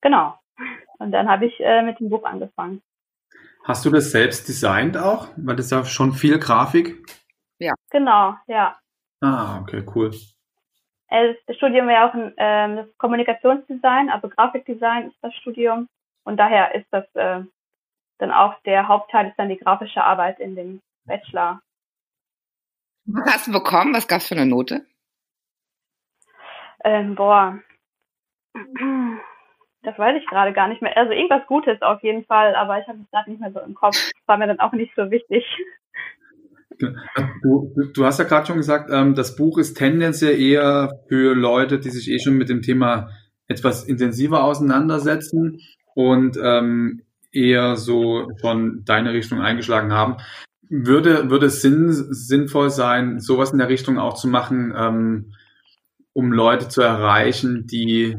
Genau. 0.00 0.38
Und 0.98 1.12
dann 1.12 1.28
habe 1.28 1.46
ich 1.46 1.58
äh, 1.60 1.82
mit 1.82 1.98
dem 2.00 2.10
Buch 2.10 2.24
angefangen. 2.24 2.82
Hast 3.66 3.84
du 3.84 3.90
das 3.90 4.12
selbst 4.12 4.46
designt 4.46 4.96
auch? 4.96 5.26
Weil 5.36 5.56
das 5.56 5.66
ist 5.66 5.72
ja 5.72 5.84
schon 5.84 6.12
viel 6.12 6.38
Grafik. 6.38 7.04
Ja. 7.58 7.74
Genau, 7.90 8.36
ja. 8.46 8.78
Ah, 9.20 9.58
okay, 9.60 9.84
cool. 9.92 10.12
Das 11.08 11.56
Studium 11.56 11.88
wäre 11.88 12.08
auch 12.08 12.14
ein 12.14 12.32
ähm, 12.36 12.76
das 12.76 12.86
Kommunikationsdesign, 12.98 14.08
also 14.10 14.28
Grafikdesign 14.28 15.08
ist 15.08 15.16
das 15.20 15.34
Studium. 15.34 15.88
Und 16.24 16.36
daher 16.36 16.76
ist 16.76 16.86
das 16.92 17.04
äh, 17.14 17.42
dann 18.18 18.30
auch 18.30 18.54
der 18.62 18.86
Hauptteil 18.86 19.28
ist 19.28 19.36
dann 19.36 19.48
die 19.48 19.58
grafische 19.58 20.02
Arbeit 20.02 20.38
in 20.38 20.54
dem 20.54 20.80
Bachelor. 21.04 21.60
Was 23.06 23.34
hast 23.34 23.46
du 23.48 23.52
bekommen? 23.52 23.94
Was 23.94 24.06
gab 24.06 24.20
es 24.20 24.28
für 24.28 24.36
eine 24.36 24.46
Note? 24.46 24.86
Ähm, 26.84 27.16
boah, 27.16 27.58
das 29.86 29.96
weiß 29.98 30.16
ich 30.20 30.26
gerade 30.26 30.52
gar 30.52 30.68
nicht 30.68 30.82
mehr. 30.82 30.96
Also 30.96 31.12
irgendwas 31.12 31.46
Gutes 31.46 31.80
auf 31.80 32.02
jeden 32.02 32.24
Fall, 32.24 32.56
aber 32.56 32.80
ich 32.80 32.88
habe 32.88 32.98
es 33.02 33.10
gerade 33.10 33.30
nicht 33.30 33.40
mehr 33.40 33.52
so 33.52 33.60
im 33.60 33.74
Kopf. 33.74 33.94
Das 33.94 34.26
war 34.26 34.36
mir 34.36 34.48
dann 34.48 34.58
auch 34.58 34.72
nicht 34.72 34.92
so 34.96 35.10
wichtig. 35.12 35.44
Du, 37.42 37.72
du 37.94 38.04
hast 38.04 38.18
ja 38.18 38.24
gerade 38.24 38.46
schon 38.46 38.56
gesagt, 38.56 38.90
ähm, 38.92 39.14
das 39.14 39.36
Buch 39.36 39.58
ist 39.58 39.74
tendenziell 39.74 40.38
eher 40.38 40.90
für 41.08 41.34
Leute, 41.34 41.78
die 41.78 41.90
sich 41.90 42.10
eh 42.10 42.18
schon 42.18 42.36
mit 42.36 42.48
dem 42.48 42.62
Thema 42.62 43.10
etwas 43.46 43.84
intensiver 43.84 44.42
auseinandersetzen 44.42 45.60
und 45.94 46.36
ähm, 46.42 47.02
eher 47.32 47.76
so 47.76 48.28
schon 48.40 48.82
deine 48.84 49.12
Richtung 49.12 49.40
eingeschlagen 49.40 49.92
haben. 49.92 50.16
Würde, 50.68 51.30
würde 51.30 51.46
es 51.46 51.62
sinn, 51.62 51.92
sinnvoll 51.92 52.70
sein, 52.70 53.20
sowas 53.20 53.52
in 53.52 53.58
der 53.58 53.68
Richtung 53.68 53.98
auch 53.98 54.14
zu 54.14 54.26
machen, 54.26 54.74
ähm, 54.76 55.32
um 56.12 56.32
Leute 56.32 56.68
zu 56.68 56.82
erreichen, 56.82 57.66
die, 57.70 58.16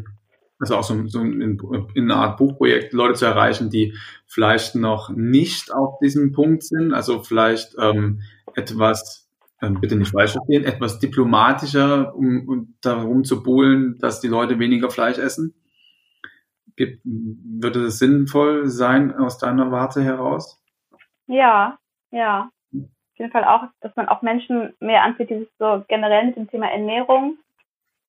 also 0.60 0.76
auch 0.78 0.84
so, 0.84 1.08
so 1.08 1.22
in, 1.22 1.60
in 1.94 2.12
einer 2.12 2.22
Art 2.22 2.38
Buchprojekt, 2.38 2.94
Leute 2.94 3.14
zu 3.14 3.26
erreichen, 3.26 3.70
die 3.70 3.94
vielleicht 4.26 4.76
noch 4.76 5.10
nicht 5.10 5.74
auf 5.74 6.00
diesem 6.00 6.32
Punkt 6.32 6.64
sind, 6.64 6.94
also 6.94 7.24
vielleicht 7.24 7.76
ähm, 7.80 8.22
etwas, 8.56 9.30
äh, 9.62 9.70
bitte 9.70 9.96
nicht 9.96 10.12
falsch 10.12 10.34
verstehen, 10.34 10.66
etwas 10.66 11.00
diplomatischer, 11.00 12.16
um, 12.16 12.48
um 12.48 12.76
darum 12.82 13.24
zu 13.24 13.44
buhlen, 13.44 13.98
dass 14.00 14.20
die 14.20 14.28
Leute 14.28 14.60
weniger 14.60 14.90
Fleisch 14.90 15.20
essen? 15.20 15.54
Gibt, 16.76 17.02
würde 17.06 17.86
es 17.86 18.00
sinnvoll 18.00 18.68
sein 18.68 19.16
aus 19.16 19.38
deiner 19.38 19.72
Warte 19.72 20.04
heraus? 20.04 20.62
Ja, 21.28 21.78
ja. 22.12 22.50
Auf 22.74 23.20
jeden 23.20 23.32
Fall 23.32 23.46
auch, 23.46 23.64
dass 23.82 23.96
man 23.96 24.08
auch 24.08 24.22
Menschen 24.22 24.76
mehr 24.80 25.04
anzieht, 25.04 25.32
die 25.32 25.40
sich 25.40 25.50
so 25.58 25.84
generell 25.88 26.28
mit 26.28 26.36
dem 26.36 26.48
Thema 26.50 26.68
Ernährung 26.68 27.38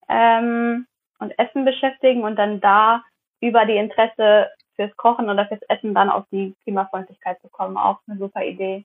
ähm, 0.08 0.86
und 1.18 1.38
Essen 1.38 1.64
beschäftigen 1.64 2.24
und 2.24 2.36
dann 2.36 2.60
da 2.60 3.02
über 3.40 3.66
die 3.66 3.76
Interesse 3.76 4.48
fürs 4.76 4.96
Kochen 4.96 5.28
oder 5.28 5.46
fürs 5.46 5.62
Essen 5.68 5.94
dann 5.94 6.10
auf 6.10 6.24
die 6.30 6.54
Klimafreundlichkeit 6.62 7.40
zu 7.40 7.48
kommen. 7.48 7.76
Auch 7.76 7.98
eine 8.06 8.18
super 8.18 8.44
Idee. 8.44 8.84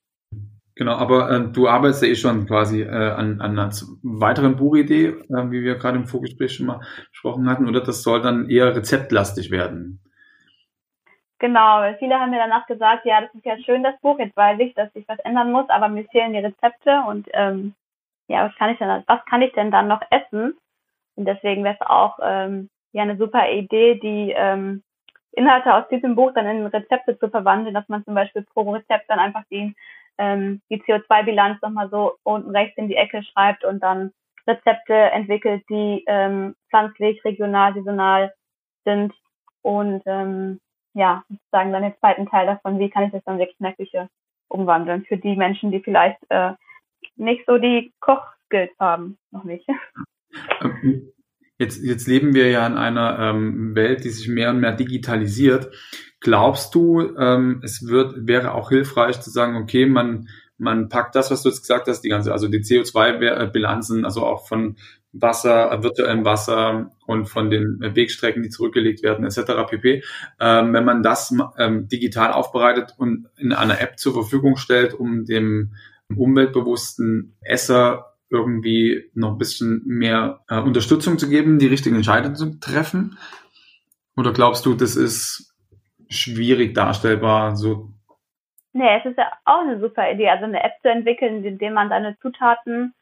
Genau, 0.75 0.93
aber 0.93 1.29
äh, 1.29 1.51
du 1.51 1.67
arbeitest 1.67 2.01
ja 2.01 2.09
eh 2.09 2.15
schon 2.15 2.47
quasi 2.47 2.81
äh, 2.81 2.87
an, 2.87 3.41
an 3.41 3.59
einer 3.59 3.71
weiteren 4.01 4.55
Buchidee, 4.55 5.05
äh, 5.05 5.51
wie 5.51 5.63
wir 5.63 5.75
gerade 5.75 5.97
im 5.97 6.07
Vorgespräch 6.07 6.55
schon 6.55 6.65
mal 6.65 6.81
besprochen 7.11 7.47
hatten, 7.47 7.67
oder 7.67 7.81
das 7.81 8.01
soll 8.01 8.21
dann 8.21 8.49
eher 8.49 8.75
rezeptlastig 8.75 9.51
werden? 9.51 9.99
Genau, 11.37 11.79
weil 11.79 11.97
viele 11.97 12.19
haben 12.19 12.31
mir 12.31 12.39
danach 12.39 12.65
gesagt, 12.65 13.05
ja, 13.05 13.21
das 13.21 13.33
ist 13.35 13.45
ja 13.45 13.57
schön, 13.59 13.83
das 13.83 13.99
Buch, 14.01 14.17
jetzt 14.17 14.35
weiß 14.35 14.59
ich, 14.61 14.73
dass 14.73 14.91
sich 14.93 15.07
was 15.07 15.19
ändern 15.19 15.51
muss, 15.51 15.69
aber 15.69 15.89
mir 15.89 16.05
fehlen 16.05 16.33
die 16.33 16.39
Rezepte 16.39 17.03
und 17.07 17.27
ähm, 17.33 17.75
ja, 18.27 18.45
was 18.45 18.55
kann 18.55 18.71
ich 18.71 18.79
denn, 18.79 19.03
was 19.05 19.25
kann 19.25 19.41
ich 19.43 19.53
denn 19.53 19.69
dann 19.69 19.87
noch 19.87 20.01
essen? 20.09 20.57
Und 21.15 21.25
deswegen 21.25 21.63
wäre 21.63 21.77
es 21.79 21.87
auch 21.87 22.17
ähm, 22.21 22.69
ja 22.91 23.03
eine 23.03 23.17
super 23.17 23.49
Idee, 23.49 23.95
die 23.95 24.33
ähm, 24.35 24.83
Inhalte 25.31 25.73
aus 25.73 25.87
diesem 25.89 26.15
Buch 26.15 26.31
dann 26.33 26.47
in 26.47 26.65
Rezepte 26.65 27.17
zu 27.17 27.29
verwandeln, 27.29 27.73
dass 27.73 27.89
man 27.89 28.03
zum 28.05 28.13
Beispiel 28.13 28.43
pro 28.53 28.71
Rezept 28.71 29.09
dann 29.09 29.19
einfach 29.19 29.43
die 29.51 29.75
ähm, 30.17 30.61
die 30.69 30.81
CO2-Bilanz 30.81 31.61
nochmal 31.61 31.89
so 31.89 32.17
unten 32.23 32.51
rechts 32.51 32.77
in 32.77 32.87
die 32.87 32.95
Ecke 32.95 33.23
schreibt 33.23 33.63
und 33.65 33.81
dann 33.81 34.11
Rezepte 34.47 34.93
entwickelt, 34.93 35.63
die 35.69 36.03
ähm, 36.05 36.55
pflanzlich, 36.69 37.23
regional, 37.23 37.73
saisonal 37.73 38.33
sind 38.85 39.13
und 39.61 40.03
ähm, 40.05 40.59
ja, 40.93 41.23
sozusagen 41.29 41.71
dann 41.71 41.83
den 41.83 41.97
zweiten 41.99 42.27
Teil 42.27 42.45
davon, 42.45 42.77
wie 42.79 42.89
kann 42.89 43.05
ich 43.05 43.11
das 43.11 43.23
dann 43.23 43.39
wirklich 43.39 43.59
in 43.59 43.75
Küche 43.75 44.09
umwandeln 44.49 45.05
für 45.05 45.17
die 45.17 45.35
Menschen, 45.35 45.71
die 45.71 45.79
vielleicht 45.79 46.19
äh, 46.29 46.53
nicht 47.15 47.43
so 47.47 47.57
die 47.57 47.91
Kochskills 47.99 48.71
haben, 48.79 49.17
noch 49.31 49.43
nicht. 49.43 49.67
Jetzt, 51.57 51.83
jetzt 51.83 52.07
leben 52.07 52.33
wir 52.33 52.49
ja 52.49 52.65
in 52.65 52.73
einer 52.73 53.19
ähm, 53.19 53.75
Welt, 53.75 54.03
die 54.03 54.09
sich 54.09 54.27
mehr 54.27 54.49
und 54.49 54.59
mehr 54.59 54.73
digitalisiert. 54.73 55.73
Glaubst 56.19 56.73
du, 56.73 57.15
ähm, 57.17 57.61
es 57.63 57.87
wird, 57.87 58.27
wäre 58.27 58.53
auch 58.53 58.69
hilfreich 58.69 59.21
zu 59.21 59.29
sagen, 59.29 59.55
okay, 59.55 59.85
man, 59.85 60.27
man 60.57 60.89
packt 60.89 61.15
das, 61.15 61.31
was 61.31 61.43
du 61.43 61.49
jetzt 61.49 61.61
gesagt 61.61 61.87
hast, 61.87 62.01
die 62.01 62.09
ganze, 62.09 62.31
also 62.31 62.47
die 62.47 62.59
CO2-Bilanzen, 62.59 64.03
also 64.03 64.25
auch 64.25 64.47
von 64.47 64.77
Wasser, 65.13 65.83
virtuellem 65.83 66.25
Wasser 66.25 66.91
und 67.05 67.27
von 67.27 67.51
den 67.51 67.79
Wegstrecken, 67.79 68.41
die 68.41 68.49
zurückgelegt 68.49 69.03
werden, 69.03 69.23
etc. 69.23 69.69
pp. 69.69 70.03
Ähm, 70.39 70.73
wenn 70.73 70.85
man 70.85 71.03
das 71.03 71.33
ähm, 71.57 71.87
digital 71.87 72.33
aufbereitet 72.33 72.95
und 72.97 73.27
in 73.37 73.53
einer 73.53 73.79
App 73.79 73.99
zur 73.99 74.13
Verfügung 74.13 74.57
stellt, 74.57 74.95
um 74.95 75.25
dem 75.25 75.73
umweltbewussten 76.15 77.37
Esser 77.41 78.12
irgendwie 78.33 79.09
noch 79.13 79.31
ein 79.31 79.37
bisschen 79.37 79.81
mehr 79.85 80.41
äh, 80.49 80.59
Unterstützung 80.59 81.17
zu 81.17 81.29
geben, 81.29 81.59
die 81.59 81.67
richtigen 81.67 81.95
Entscheidungen 81.95 82.35
zu 82.35 82.59
treffen? 82.59 83.17
Oder 84.17 84.33
glaubst 84.33 84.65
du, 84.65 84.73
das 84.73 84.95
ist 84.95 85.53
schwierig 86.13 86.73
darstellbar. 86.73 87.55
So. 87.55 87.89
Nee, 88.73 88.97
es 88.97 89.05
ist 89.05 89.17
ja 89.17 89.31
auch 89.45 89.61
eine 89.61 89.79
super 89.79 90.09
Idee, 90.11 90.29
also 90.29 90.45
eine 90.45 90.63
App 90.63 90.73
zu 90.81 90.89
entwickeln, 90.89 91.43
in 91.43 91.57
der 91.57 91.71
man 91.71 91.89
seine 91.89 92.17
Zutaten 92.19 92.93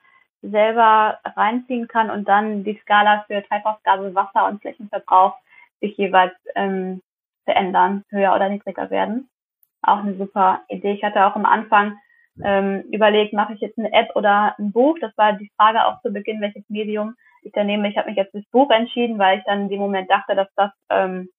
selber 0.41 1.19
reinziehen 1.23 1.87
kann 1.87 2.09
und 2.09 2.27
dann 2.27 2.63
die 2.63 2.79
Skala 2.81 3.23
für 3.27 3.43
Treibhausgase, 3.43 4.15
Wasser 4.15 4.47
und 4.47 4.61
Flächenverbrauch 4.61 5.35
sich 5.81 5.95
jeweils 5.97 6.33
ähm, 6.55 7.01
verändern, 7.45 8.03
höher 8.09 8.35
oder 8.35 8.49
niedriger 8.49 8.89
werden. 8.89 9.29
Auch 9.81 9.99
eine 9.99 10.15
super 10.15 10.61
Idee. 10.67 10.93
Ich 10.93 11.03
hatte 11.03 11.25
auch 11.25 11.35
am 11.35 11.45
Anfang 11.45 11.97
ähm, 12.43 12.81
überlegt, 12.91 13.33
mache 13.33 13.53
ich 13.53 13.61
jetzt 13.61 13.77
eine 13.77 13.91
App 13.93 14.15
oder 14.15 14.55
ein 14.57 14.71
Buch? 14.71 14.97
Das 14.99 15.15
war 15.17 15.33
die 15.33 15.51
Frage 15.57 15.85
auch 15.85 16.01
zu 16.01 16.11
Beginn, 16.11 16.41
welches 16.41 16.63
Medium 16.69 17.15
ich 17.43 17.51
da 17.53 17.63
nehme. 17.63 17.89
Ich 17.89 17.97
habe 17.97 18.09
mich 18.09 18.17
jetzt 18.17 18.31
fürs 18.31 18.45
Buch 18.51 18.69
entschieden, 18.69 19.17
weil 19.19 19.39
ich 19.39 19.43
dann 19.45 19.61
in 19.61 19.69
dem 19.69 19.79
Moment 19.79 20.09
dachte, 20.09 20.35
dass 20.35 20.47
das 20.55 20.71
ähm, 20.89 21.29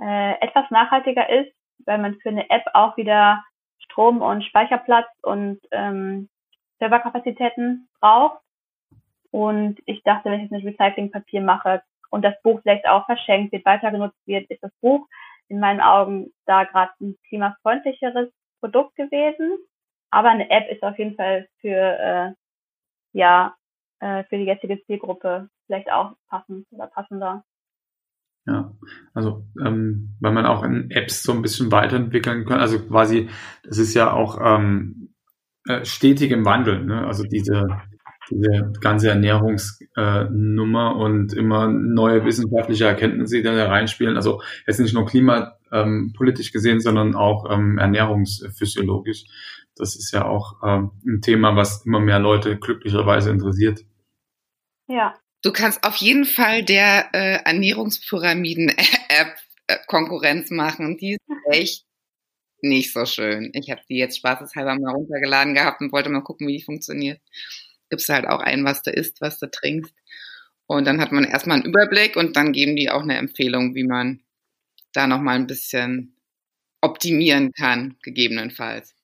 äh, 0.00 0.40
etwas 0.40 0.70
nachhaltiger 0.70 1.28
ist, 1.28 1.52
weil 1.84 1.98
man 1.98 2.14
für 2.16 2.30
eine 2.30 2.48
App 2.50 2.64
auch 2.74 2.96
wieder 2.96 3.42
Strom 3.78 4.22
und 4.22 4.44
Speicherplatz 4.44 5.08
und 5.22 5.60
ähm, 5.70 6.28
Serverkapazitäten 6.78 7.88
braucht. 8.00 8.40
Und 9.30 9.80
ich 9.86 10.02
dachte, 10.02 10.30
wenn 10.30 10.40
ich 10.40 10.50
jetzt 10.50 10.62
ein 10.62 10.68
Recyclingpapier 10.68 11.40
mache 11.40 11.82
und 12.10 12.22
das 12.22 12.40
Buch 12.42 12.60
vielleicht 12.62 12.86
auch 12.86 13.06
verschenkt 13.06 13.52
wird, 13.52 13.64
weiter 13.64 13.90
genutzt 13.90 14.20
wird, 14.26 14.50
ist 14.50 14.62
das 14.62 14.72
Buch 14.80 15.06
in 15.48 15.58
meinen 15.58 15.80
Augen 15.80 16.32
da 16.46 16.64
gerade 16.64 16.92
ein 17.00 17.16
klimafreundlicheres 17.28 18.30
Produkt 18.60 18.96
gewesen. 18.96 19.58
Aber 20.12 20.28
eine 20.28 20.50
App 20.50 20.70
ist 20.70 20.82
auf 20.82 20.98
jeden 20.98 21.16
Fall 21.16 21.48
für 21.60 21.68
äh, 21.68 22.32
ja 23.12 23.56
äh, 24.00 24.24
für 24.24 24.36
die 24.36 24.44
jetzige 24.44 24.82
Zielgruppe 24.84 25.48
vielleicht 25.66 25.90
auch 25.90 26.12
passend 26.28 26.66
oder 26.70 26.86
passender. 26.86 27.44
Ja, 28.46 28.74
also 29.14 29.44
ähm, 29.64 30.16
weil 30.20 30.32
man 30.32 30.46
auch 30.46 30.64
in 30.64 30.90
Apps 30.90 31.22
so 31.22 31.32
ein 31.32 31.42
bisschen 31.42 31.72
weiterentwickeln 31.72 32.44
kann. 32.44 32.60
Also 32.60 32.80
quasi, 32.80 33.30
das 33.64 33.78
ist 33.78 33.94
ja 33.94 34.12
auch 34.12 34.38
ähm, 34.42 35.14
äh, 35.66 35.84
stetig 35.84 36.30
im 36.32 36.44
Wandel. 36.44 36.84
Ne? 36.84 37.06
Also 37.06 37.22
diese 37.22 37.66
diese 38.30 38.72
ganze 38.80 39.10
Ernährungsnummer 39.10 40.90
äh, 40.90 41.02
und 41.02 41.32
immer 41.32 41.68
neue 41.68 42.24
wissenschaftliche 42.24 42.86
Erkenntnisse, 42.86 43.36
die 43.36 43.42
da 43.42 43.66
reinspielen. 43.66 44.16
Also 44.16 44.40
jetzt 44.66 44.80
nicht 44.80 44.94
nur 44.94 45.06
klimapolitisch 45.06 46.48
ähm, 46.48 46.52
gesehen, 46.52 46.80
sondern 46.80 47.14
auch 47.14 47.50
ähm, 47.50 47.78
ernährungsphysiologisch. 47.78 49.24
Das 49.76 49.96
ist 49.96 50.12
ja 50.12 50.26
auch 50.26 50.62
ähm, 50.64 50.92
ein 51.06 51.20
Thema, 51.22 51.56
was 51.56 51.84
immer 51.86 52.00
mehr 52.00 52.18
Leute 52.18 52.58
glücklicherweise 52.58 53.30
interessiert. 53.30 53.80
Ja, 54.88 55.14
Du 55.42 55.50
kannst 55.50 55.82
auf 55.82 55.96
jeden 55.96 56.24
Fall 56.24 56.64
der 56.64 57.08
äh, 57.12 57.42
Ernährungspyramiden-App 57.44 59.36
äh, 59.66 59.76
Konkurrenz 59.88 60.50
machen. 60.50 60.96
Die 60.98 61.14
ist 61.14 61.20
echt 61.50 61.84
nicht 62.60 62.92
so 62.92 63.04
schön. 63.06 63.50
Ich 63.54 63.68
habe 63.72 63.82
die 63.90 63.96
jetzt 63.96 64.18
spaßeshalber 64.18 64.76
mal 64.78 64.94
runtergeladen 64.94 65.54
gehabt 65.54 65.80
und 65.80 65.92
wollte 65.92 66.10
mal 66.10 66.22
gucken, 66.22 66.46
wie 66.46 66.58
die 66.58 66.64
funktioniert. 66.64 67.20
Gibst 67.90 68.08
halt 68.08 68.26
auch 68.28 68.38
ein, 68.38 68.64
was 68.64 68.82
du 68.82 68.92
isst, 68.92 69.20
was 69.20 69.40
du 69.40 69.50
trinkst. 69.50 69.92
Und 70.66 70.86
dann 70.86 71.00
hat 71.00 71.10
man 71.10 71.24
erstmal 71.24 71.56
einen 71.56 71.66
Überblick 71.66 72.16
und 72.16 72.36
dann 72.36 72.52
geben 72.52 72.76
die 72.76 72.90
auch 72.90 73.02
eine 73.02 73.16
Empfehlung, 73.16 73.74
wie 73.74 73.84
man 73.84 74.22
da 74.92 75.08
nochmal 75.08 75.34
ein 75.34 75.48
bisschen 75.48 76.16
optimieren 76.80 77.52
kann, 77.52 77.96
gegebenenfalls. 78.02 78.94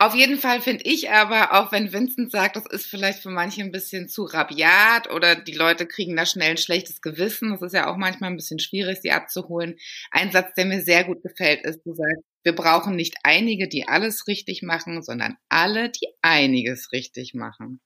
Auf 0.00 0.14
jeden 0.14 0.36
Fall 0.36 0.60
finde 0.60 0.84
ich 0.84 1.10
aber, 1.10 1.54
auch 1.54 1.72
wenn 1.72 1.92
Vincent 1.92 2.30
sagt, 2.30 2.54
das 2.54 2.66
ist 2.66 2.86
vielleicht 2.86 3.20
für 3.20 3.30
manche 3.30 3.62
ein 3.62 3.72
bisschen 3.72 4.08
zu 4.08 4.24
rabiat 4.24 5.10
oder 5.12 5.34
die 5.34 5.56
Leute 5.56 5.86
kriegen 5.86 6.14
da 6.14 6.24
schnell 6.24 6.52
ein 6.52 6.56
schlechtes 6.56 7.00
Gewissen, 7.02 7.50
das 7.50 7.62
ist 7.62 7.72
ja 7.74 7.90
auch 7.90 7.96
manchmal 7.96 8.30
ein 8.30 8.36
bisschen 8.36 8.60
schwierig, 8.60 9.00
sie 9.02 9.10
abzuholen. 9.10 9.74
Ein 10.12 10.30
Satz, 10.30 10.54
der 10.54 10.66
mir 10.66 10.82
sehr 10.82 11.02
gut 11.02 11.24
gefällt, 11.24 11.64
ist, 11.64 11.84
du 11.84 11.94
sagst, 11.94 12.22
Wir 12.44 12.54
brauchen 12.54 12.94
nicht 12.94 13.16
einige, 13.24 13.66
die 13.66 13.88
alles 13.88 14.28
richtig 14.28 14.62
machen, 14.62 15.02
sondern 15.02 15.36
alle, 15.48 15.90
die 15.90 16.06
einiges 16.22 16.92
richtig 16.92 17.34
machen. 17.34 17.80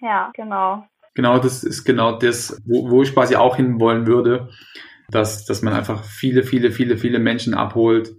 Ja, 0.00 0.32
genau. 0.34 0.86
Genau, 1.14 1.38
das 1.38 1.62
ist 1.62 1.84
genau 1.84 2.18
das, 2.18 2.56
wo, 2.64 2.90
wo 2.90 3.02
ich 3.02 3.12
quasi 3.12 3.36
auch 3.36 3.56
hinwollen 3.56 4.06
würde, 4.06 4.48
dass, 5.10 5.44
dass 5.44 5.60
man 5.60 5.74
einfach 5.74 6.04
viele, 6.04 6.42
viele, 6.42 6.72
viele, 6.72 6.96
viele 6.96 7.18
Menschen 7.18 7.52
abholt 7.52 8.14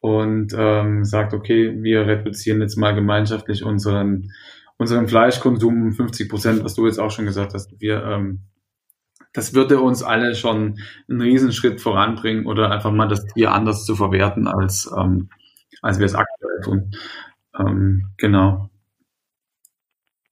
und 0.00 0.54
ähm, 0.56 1.04
sagt, 1.04 1.34
okay, 1.34 1.74
wir 1.82 2.06
reduzieren 2.06 2.60
jetzt 2.60 2.76
mal 2.76 2.94
gemeinschaftlich 2.94 3.64
unseren, 3.64 4.30
unseren 4.76 5.08
Fleischkonsum 5.08 5.82
um 5.82 5.92
50 5.92 6.28
Prozent, 6.28 6.64
was 6.64 6.74
du 6.74 6.86
jetzt 6.86 6.98
auch 6.98 7.10
schon 7.10 7.24
gesagt 7.24 7.54
hast. 7.54 7.80
Wir, 7.80 8.04
ähm, 8.04 8.40
das 9.32 9.54
würde 9.54 9.80
uns 9.80 10.02
alle 10.02 10.34
schon 10.34 10.78
einen 11.08 11.20
Riesenschritt 11.20 11.80
voranbringen 11.80 12.46
oder 12.46 12.70
einfach 12.70 12.92
mal 12.92 13.08
das 13.08 13.24
Tier 13.26 13.52
anders 13.52 13.84
zu 13.84 13.96
verwerten, 13.96 14.46
als, 14.46 14.92
ähm, 14.96 15.30
als 15.82 15.98
wir 15.98 16.06
es 16.06 16.14
aktuell 16.14 16.60
tun. 16.62 16.92
Ähm, 17.58 18.14
genau. 18.16 18.70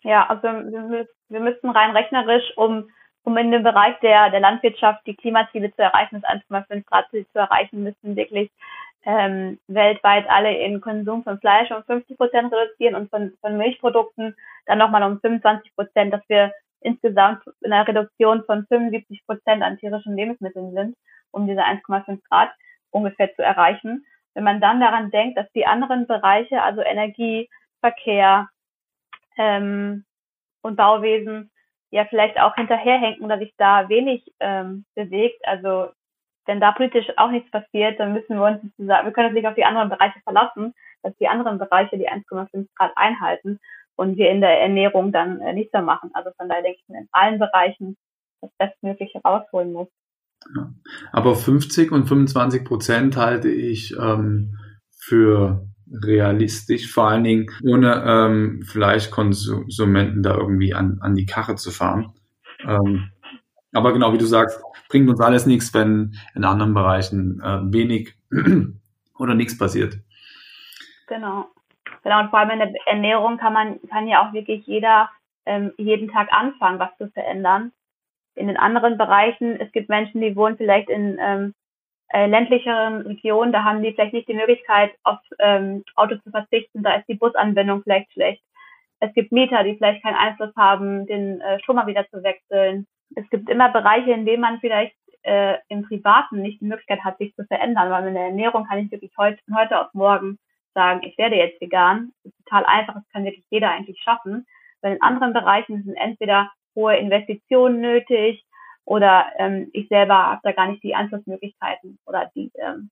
Ja, 0.03 0.27
also 0.29 0.43
wir, 0.45 1.09
wir 1.29 1.41
müssten 1.41 1.69
rein 1.69 1.91
rechnerisch, 1.91 2.45
um, 2.57 2.89
um 3.25 3.37
in 3.37 3.51
dem 3.51 3.65
Bereich 3.65 3.99
der, 4.01 4.31
der 4.31 4.39
Landwirtschaft 4.39 5.05
die 5.07 5.17
Klimaziele 5.17 5.75
zu 5.75 5.83
erreichen, 5.83 6.23
das 6.23 6.43
1,5 6.49 6.85
Grad 6.87 7.11
Ziel 7.11 7.27
zu 7.33 7.41
erreichen, 7.41 7.83
müssen 7.83 8.15
wirklich 8.15 8.51
ähm, 9.07 9.59
weltweit 9.69 10.29
alle 10.29 10.59
in 10.59 10.81
Konsum 10.81 11.23
von 11.23 11.39
Fleisch 11.39 11.71
um 11.71 11.83
50 11.85 12.19
Prozent 12.19 12.53
reduzieren 12.53 12.97
und 12.97 13.09
von, 13.09 13.33
von 13.41 13.57
Milchprodukten 13.57 14.35
dann 14.67 14.79
nochmal 14.79 15.05
um 15.05 15.21
25 15.21 15.75
Prozent, 15.77 16.13
dass 16.13 16.23
wir 16.29 16.53
insgesamt 16.81 17.43
in 17.61 17.73
einer 17.73 17.87
Reduktion 17.87 18.45
von 18.45 18.67
75 18.67 19.25
Prozent 19.25 19.63
an 19.63 19.79
tierischen 19.79 20.17
Lebensmitteln 20.17 20.75
sind, 20.75 20.97
um 21.31 21.47
diese 21.47 21.65
1,5 21.65 22.21
Grad 22.29 22.51
ungefähr 22.91 23.33
zu 23.37 23.43
erreichen. 23.43 24.05
Wenn 24.35 24.45
man 24.45 24.61
dann 24.61 24.81
daran 24.81 25.11
denkt, 25.13 25.39
dass 25.39 25.51
die 25.53 25.67
anderen 25.67 26.09
Bereiche, 26.09 26.63
also 26.63 26.83
Energie, 26.83 27.49
Verkehr 27.81 28.49
ähm, 29.39 30.05
und 30.63 30.77
Bauwesen, 30.77 31.51
ja 31.91 32.05
vielleicht 32.07 32.41
auch 32.41 32.57
hinterherhängen 32.57 33.21
oder 33.21 33.39
sich 33.39 33.55
da 33.57 33.89
wenig 33.89 34.25
ähm, 34.41 34.85
bewegt, 34.97 35.47
also 35.47 35.91
wenn 36.47 36.61
da 36.61 36.73
politisch 36.73 37.07
auch 37.17 37.31
nichts 37.31 37.51
passiert, 37.51 37.99
dann 38.01 38.13
müssen 38.13 38.37
wir 38.37 38.45
uns 38.45 38.63
sozusagen, 38.63 39.07
wir 39.07 39.13
können 39.13 39.29
uns 39.29 39.35
nicht 39.35 39.47
auf 39.47 39.55
die 39.55 39.65
anderen 39.65 39.89
Bereiche 39.89 40.21
verlassen, 40.25 40.75
dass 41.03 41.17
die 41.19 41.29
anderen 41.29 41.59
Bereiche 41.59 41.99
die 41.99 42.09
1,5 42.09 42.67
Grad 42.77 42.93
einhalten 42.97 43.59
und 43.97 44.17
wir 44.17 44.31
in 44.31 44.41
der 44.41 44.61
Ernährung 44.61 45.13
dann 45.13 45.41
äh, 45.41 45.53
nichts 45.53 45.73
mehr 45.73 45.83
machen. 45.83 46.11
Also 46.15 46.31
von 46.37 46.49
daher 46.49 46.63
denke 46.63 46.79
ich, 46.81 46.95
in 46.95 47.09
allen 47.13 47.39
Bereichen 47.39 47.97
das 48.41 48.51
Bestmögliche 48.59 49.21
rausholen 49.25 49.73
muss. 49.73 49.89
Ja. 50.55 50.71
Aber 51.13 51.35
50 51.35 51.91
und 51.93 52.07
25 52.07 52.65
Prozent 52.65 53.17
halte 53.17 53.49
ich 53.49 53.97
ähm, 53.99 54.59
für 54.99 55.67
realistisch, 55.91 56.93
vor 56.93 57.09
allen 57.09 57.25
Dingen 57.25 57.47
ohne 57.65 58.05
ähm, 58.07 58.63
Fleischkonsumenten 58.65 60.23
da 60.23 60.37
irgendwie 60.37 60.75
an, 60.75 60.99
an 61.01 61.15
die 61.15 61.27
Karre 61.27 61.55
zu 61.55 61.71
fahren. 61.71 62.13
Ähm, 62.67 63.11
aber 63.77 63.93
genau 63.93 64.13
wie 64.13 64.19
du 64.19 64.27
sagst, 64.27 64.61
bringt 64.89 65.09
uns 65.09 65.21
alles 65.21 65.47
nichts, 65.47 65.73
wenn 65.75 66.17
in 66.35 66.45
anderen 66.45 66.75
Bereichen 66.75 67.41
äh, 67.41 67.61
wenig 67.73 68.15
oder 69.19 69.35
nichts 69.35 69.57
passiert. 69.59 69.99
Genau. 71.07 71.47
Genau, 72.03 72.21
und 72.21 72.31
vor 72.31 72.39
allem 72.39 72.51
in 72.51 72.59
der 72.59 72.73
Ernährung 72.87 73.37
kann 73.37 73.53
man, 73.53 73.81
kann 73.89 74.07
ja 74.07 74.27
auch 74.27 74.33
wirklich 74.33 74.67
jeder 74.67 75.11
ähm, 75.45 75.73
jeden 75.77 76.09
Tag 76.09 76.33
anfangen, 76.33 76.79
was 76.79 76.97
zu 76.99 77.09
verändern. 77.11 77.73
In 78.35 78.49
den 78.49 78.57
anderen 78.57 78.99
Bereichen, 78.99 79.59
es 79.61 79.71
gibt 79.73 79.89
Menschen, 79.89 80.21
die 80.21 80.37
wohnen 80.37 80.57
vielleicht 80.57 80.89
in 80.89 81.19
ähm, 81.21 81.55
äh, 82.09 82.27
ländlicheren 82.27 83.03
Regionen, 83.03 83.53
da 83.53 83.65
haben 83.65 83.83
die 83.83 83.93
vielleicht 83.93 84.13
nicht 84.13 84.29
die 84.29 84.35
Möglichkeit, 84.35 84.93
auf 85.03 85.19
ähm, 85.39 85.85
Auto 85.95 86.17
zu 86.17 86.31
verzichten, 86.31 86.83
da 86.83 86.95
ist 86.95 87.09
die 87.09 87.15
Busanbindung 87.15 87.83
vielleicht 87.83 88.13
schlecht. 88.13 88.43
Es 89.01 89.13
gibt 89.15 89.33
Mieter, 89.33 89.63
die 89.65 89.77
vielleicht 89.77 90.03
keinen 90.03 90.17
Einfluss 90.17 90.55
haben, 90.57 91.07
den 91.07 91.41
äh, 91.41 91.59
Strom 91.61 91.85
wieder 91.87 92.09
zu 92.11 92.23
wechseln 92.23 92.87
es 93.15 93.29
gibt 93.31 93.49
immer 93.49 93.71
Bereiche, 93.71 94.13
in 94.13 94.27
denen 94.27 94.43
man 94.43 94.61
vielleicht 94.61 94.97
äh, 95.23 95.59
im 95.69 95.83
Privaten 95.83 96.43
nicht 96.43 96.61
die 96.61 96.67
Möglichkeit 96.67 97.03
hat, 97.05 97.19
sich 97.19 97.35
zu 97.35 97.45
verändern, 97.45 97.91
weil 97.91 98.07
in 98.07 98.15
der 98.15 98.27
Ernährung 98.27 98.67
kann 98.67 98.79
ich 98.79 98.91
wirklich 98.91 99.13
heute, 99.19 99.39
von 99.45 99.59
heute 99.59 99.81
auf 99.81 99.93
morgen 99.93 100.39
sagen, 100.75 101.01
ich 101.03 101.17
werde 101.19 101.37
jetzt 101.37 101.61
vegan. 101.61 102.13
Das 102.23 102.33
ist 102.33 102.45
total 102.45 102.65
einfach, 102.67 102.95
das 102.95 103.09
kann 103.13 103.25
wirklich 103.25 103.45
jeder 103.51 103.71
eigentlich 103.71 104.01
schaffen. 104.01 104.47
Weil 104.83 104.95
in 104.95 105.03
anderen 105.03 105.33
Bereichen 105.33 105.83
sind 105.83 105.97
entweder 105.97 106.51
hohe 106.75 106.97
Investitionen 106.97 107.81
nötig 107.81 108.45
oder 108.85 109.27
ähm, 109.39 109.69
ich 109.73 109.89
selber 109.89 110.15
habe 110.15 110.41
da 110.45 110.53
gar 110.53 110.69
nicht 110.69 110.83
die 110.83 110.95
Einflussmöglichkeiten 110.95 111.99
oder 112.07 112.31
die, 112.37 112.53
ähm, 112.55 112.91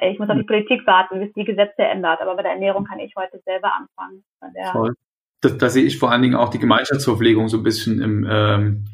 ich 0.00 0.18
muss 0.18 0.30
auf 0.30 0.36
die 0.36 0.40
hm. 0.40 0.46
Politik 0.46 0.86
warten, 0.86 1.20
bis 1.20 1.32
die 1.34 1.44
Gesetze 1.44 1.82
ändert. 1.82 2.22
Aber 2.22 2.34
bei 2.34 2.42
der 2.42 2.52
Ernährung 2.52 2.84
kann 2.84 2.98
ich 2.98 3.14
heute 3.14 3.40
selber 3.44 3.74
anfangen. 3.74 4.24
Voll. 4.72 4.94
Da, 5.42 5.50
da 5.50 5.68
sehe 5.68 5.84
ich 5.84 5.98
vor 5.98 6.10
allen 6.10 6.22
Dingen 6.22 6.36
auch 6.36 6.48
die 6.48 6.60
Gemeinschaftsverpflegung 6.60 7.48
so 7.48 7.58
ein 7.58 7.62
bisschen 7.62 8.00
im, 8.00 8.26
ähm, 8.30 8.84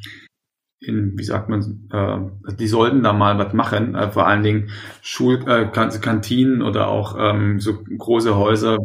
in, 0.80 1.18
wie 1.18 1.24
sagt 1.24 1.48
man, 1.48 1.88
äh, 1.92 2.54
die 2.54 2.68
sollten 2.68 3.02
da 3.02 3.12
mal 3.12 3.38
was 3.38 3.52
machen, 3.52 3.94
äh, 3.94 4.10
vor 4.10 4.26
allen 4.26 4.42
Dingen 4.42 4.70
Schul 5.02 5.42
äh, 5.48 5.66
Kantinen 5.66 6.62
oder 6.62 6.88
auch 6.88 7.16
ähm, 7.18 7.60
so 7.60 7.82
große 7.82 8.36
Häuser 8.36 8.78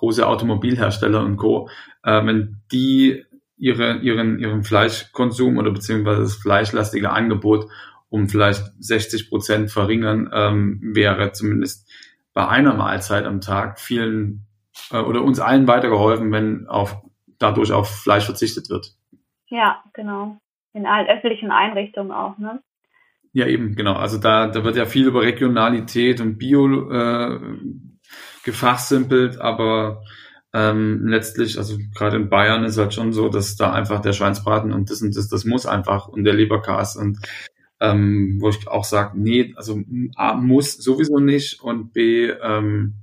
große 0.00 0.26
Automobilhersteller 0.26 1.22
und 1.22 1.36
Co. 1.36 1.68
Äh, 2.02 2.24
wenn 2.24 2.62
die 2.72 3.24
ihre, 3.58 3.98
ihren, 3.98 4.38
ihren 4.38 4.64
Fleischkonsum 4.64 5.58
oder 5.58 5.70
beziehungsweise 5.70 6.22
das 6.22 6.36
fleischlastige 6.36 7.10
Angebot 7.10 7.66
um 8.08 8.28
vielleicht 8.28 8.64
60 8.78 9.28
Prozent 9.28 9.70
verringern, 9.70 10.30
ähm, 10.32 10.80
wäre 10.82 11.32
zumindest 11.32 11.88
bei 12.32 12.48
einer 12.48 12.74
Mahlzeit 12.74 13.26
am 13.26 13.40
Tag 13.40 13.78
vielen 13.78 14.46
äh, 14.90 14.98
oder 14.98 15.22
uns 15.22 15.38
allen 15.38 15.68
weitergeholfen, 15.68 16.32
wenn 16.32 16.66
auf, 16.66 16.96
dadurch 17.38 17.72
auf 17.72 18.02
Fleisch 18.02 18.24
verzichtet 18.24 18.70
wird. 18.70 18.94
Ja, 19.48 19.84
genau 19.92 20.38
in 20.72 20.86
allen 20.86 21.08
öffentlichen 21.08 21.50
Einrichtungen 21.50 22.12
auch, 22.12 22.38
ne? 22.38 22.62
Ja, 23.32 23.46
eben, 23.46 23.76
genau. 23.76 23.94
Also 23.94 24.18
da, 24.18 24.48
da 24.48 24.64
wird 24.64 24.76
ja 24.76 24.86
viel 24.86 25.06
über 25.06 25.22
Regionalität 25.22 26.20
und 26.20 26.36
Bio 26.38 26.90
äh, 26.90 27.38
gefachsimpelt, 28.44 29.40
aber 29.40 30.02
ähm, 30.52 31.06
letztlich, 31.06 31.58
also 31.58 31.78
gerade 31.94 32.16
in 32.16 32.28
Bayern 32.28 32.64
ist 32.64 32.76
halt 32.76 32.92
schon 32.92 33.12
so, 33.12 33.28
dass 33.28 33.56
da 33.56 33.72
einfach 33.72 34.00
der 34.00 34.12
Schweinsbraten 34.12 34.72
und 34.72 34.90
das 34.90 35.00
und 35.00 35.16
das, 35.16 35.28
das 35.28 35.44
muss 35.44 35.64
einfach 35.64 36.08
und 36.08 36.24
der 36.24 36.34
Leberkas 36.34 36.96
und 36.96 37.18
ähm, 37.78 38.38
wo 38.40 38.48
ich 38.48 38.66
auch 38.66 38.84
sage, 38.84 39.18
nee, 39.18 39.54
also 39.56 39.80
A 40.16 40.34
muss 40.34 40.76
sowieso 40.76 41.18
nicht 41.18 41.62
und 41.62 41.92
B 41.92 42.30
ähm, 42.30 42.94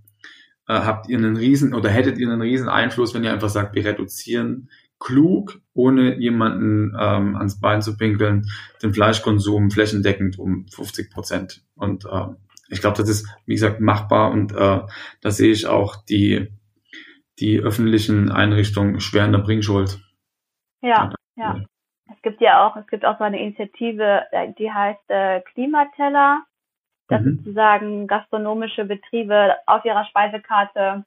äh, 0.67 0.73
habt 0.73 1.07
ihr 1.07 1.17
einen 1.17 1.37
riesen 1.37 1.73
oder 1.73 1.89
hättet 1.89 2.17
ihr 2.17 2.29
einen 2.29 2.41
riesen 2.41 2.67
Einfluss, 2.67 3.13
wenn 3.13 3.23
ihr 3.23 3.31
einfach 3.31 3.49
sagt, 3.49 3.75
wir 3.75 3.85
reduzieren 3.85 4.69
klug, 4.99 5.61
ohne 5.77 6.15
jemanden 6.15 6.95
ähm, 6.99 7.35
ans 7.35 7.59
Bein 7.61 7.81
zu 7.81 7.97
pinkeln, 7.97 8.47
den 8.81 8.93
Fleischkonsum 8.93 9.71
flächendeckend 9.71 10.39
um 10.39 10.65
50 10.67 11.11
Prozent. 11.11 11.63
Und 11.75 12.05
äh, 12.05 12.27
ich 12.69 12.81
glaube, 12.81 12.97
das 12.97 13.07
ist, 13.07 13.27
wie 13.45 13.53
gesagt, 13.53 13.79
machbar 13.79 14.31
und 14.31 14.51
äh, 14.51 14.81
da 15.21 15.31
sehe 15.31 15.51
ich 15.51 15.67
auch 15.67 15.95
die, 15.95 16.47
die 17.39 17.59
öffentlichen 17.59 18.31
Einrichtungen 18.31 18.99
schwer 18.99 19.25
in 19.25 19.31
der 19.31 19.39
Bringschuld. 19.39 19.99
Ja, 20.81 21.13
ja. 21.35 21.63
Es 22.11 22.21
gibt 22.21 22.41
ja 22.41 22.65
auch, 22.65 22.75
es 22.77 22.87
gibt 22.87 23.05
auch 23.05 23.17
so 23.17 23.23
eine 23.23 23.39
Initiative, 23.39 24.23
äh, 24.31 24.53
die 24.57 24.71
heißt 24.71 25.09
äh, 25.09 25.41
Klimateller, 25.53 26.43
dass 27.07 27.21
mhm. 27.21 27.37
sozusagen 27.37 28.07
gastronomische 28.07 28.85
Betriebe 28.85 29.55
auf 29.65 29.85
ihrer 29.85 30.05
Speisekarte 30.05 31.05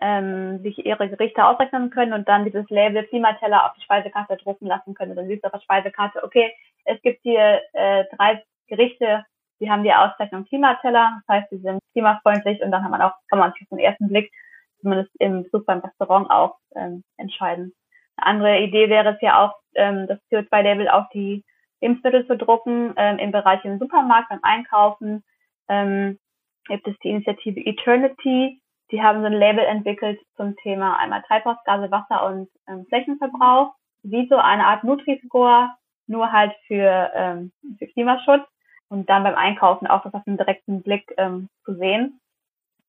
ähm, 0.00 0.62
sich 0.62 0.84
ihre 0.84 1.08
Gerichte 1.08 1.44
ausrechnen 1.44 1.90
können 1.90 2.12
und 2.12 2.28
dann 2.28 2.44
dieses 2.44 2.68
Label 2.70 3.04
Klimateller 3.04 3.66
auf 3.66 3.72
die 3.74 3.82
Speisekarte 3.82 4.36
drucken 4.36 4.66
lassen 4.66 4.94
können. 4.94 5.12
Und 5.12 5.16
dann 5.16 5.26
siehst 5.28 5.44
du 5.44 5.46
auf 5.46 5.52
der 5.52 5.60
Speisekarte, 5.60 6.22
okay, 6.24 6.52
es 6.84 7.00
gibt 7.02 7.20
hier 7.22 7.60
äh, 7.72 8.04
drei 8.16 8.42
Gerichte, 8.68 9.24
die 9.60 9.70
haben 9.70 9.84
die 9.84 9.92
Auszeichnung 9.92 10.46
Klimateller, 10.46 11.20
das 11.26 11.36
heißt, 11.36 11.50
sie 11.50 11.58
sind 11.58 11.80
klimafreundlich 11.92 12.62
und 12.62 12.70
dann 12.70 12.82
hat 12.82 12.90
man 12.90 13.02
auch, 13.02 13.12
kann 13.28 13.38
man 13.38 13.52
sich 13.52 13.62
auf 13.62 13.68
den 13.68 13.78
ersten 13.78 14.08
Blick, 14.08 14.32
zumindest 14.80 15.10
im 15.18 15.42
Besuch 15.42 15.66
beim 15.66 15.80
Restaurant 15.80 16.30
auch 16.30 16.56
ähm, 16.74 17.04
entscheiden. 17.18 17.74
Eine 18.16 18.26
andere 18.26 18.60
Idee 18.60 18.88
wäre 18.88 19.14
es 19.14 19.20
ja 19.20 19.44
auch, 19.44 19.54
ähm, 19.74 20.06
das 20.06 20.18
CO2-Label 20.30 20.88
auf 20.88 21.08
die 21.12 21.44
Lebensmittel 21.80 22.26
zu 22.26 22.36
drucken, 22.36 22.94
ähm, 22.96 23.18
im 23.18 23.32
Bereich 23.32 23.64
im 23.64 23.78
Supermarkt, 23.78 24.30
beim 24.30 24.40
Einkaufen. 24.42 25.24
Ähm, 25.68 26.18
gibt 26.66 26.86
es 26.86 26.98
die 27.02 27.10
Initiative 27.10 27.60
Eternity, 27.60 28.60
die 28.90 29.02
haben 29.02 29.20
so 29.20 29.26
ein 29.26 29.32
Label 29.32 29.64
entwickelt 29.64 30.20
zum 30.36 30.56
Thema 30.56 30.98
einmal 30.98 31.22
Treibhausgase, 31.22 31.90
Wasser 31.90 32.26
und 32.26 32.48
ähm, 32.68 32.86
Flächenverbrauch, 32.88 33.72
wie 34.02 34.26
so 34.28 34.36
eine 34.36 34.66
Art 34.66 34.84
Nutri-Score, 34.84 35.70
nur 36.06 36.32
halt 36.32 36.52
für, 36.66 37.10
ähm, 37.14 37.52
für 37.78 37.86
Klimaschutz 37.86 38.46
und 38.88 39.08
dann 39.08 39.22
beim 39.22 39.36
Einkaufen 39.36 39.86
auch 39.86 40.02
das 40.02 40.14
auf 40.14 40.26
einen 40.26 40.36
direkten 40.36 40.82
Blick 40.82 41.12
ähm, 41.16 41.48
zu 41.64 41.74
sehen. 41.74 42.20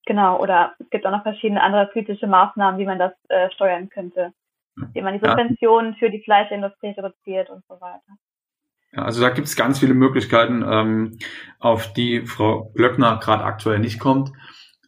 Genau, 0.08 0.40
oder 0.40 0.74
es 0.80 0.90
gibt 0.90 1.06
auch 1.06 1.12
noch 1.12 1.24
verschiedene 1.24 1.62
andere 1.62 1.86
politische 1.88 2.28
Maßnahmen, 2.28 2.80
wie 2.80 2.86
man 2.86 2.98
das 2.98 3.14
äh, 3.30 3.52
steuern 3.52 3.90
könnte, 3.90 4.34
wie 4.94 5.02
man 5.02 5.14
die 5.14 5.26
Subventionen 5.26 5.96
für 5.96 6.10
die 6.10 6.24
Fleischindustrie 6.24 6.92
reduziert 6.92 7.52
und 7.52 7.64
so 7.68 7.80
weiter. 7.80 8.18
Ja, 8.94 9.04
also 9.04 9.22
da 9.22 9.30
gibt 9.30 9.48
es 9.48 9.56
ganz 9.56 9.80
viele 9.80 9.94
Möglichkeiten, 9.94 10.66
ähm, 10.68 11.20
auf 11.60 11.94
die 11.94 12.26
Frau 12.26 12.72
Glöckner 12.74 13.20
gerade 13.20 13.44
aktuell 13.44 13.80
nicht 13.80 14.00
kommt. 14.00 14.32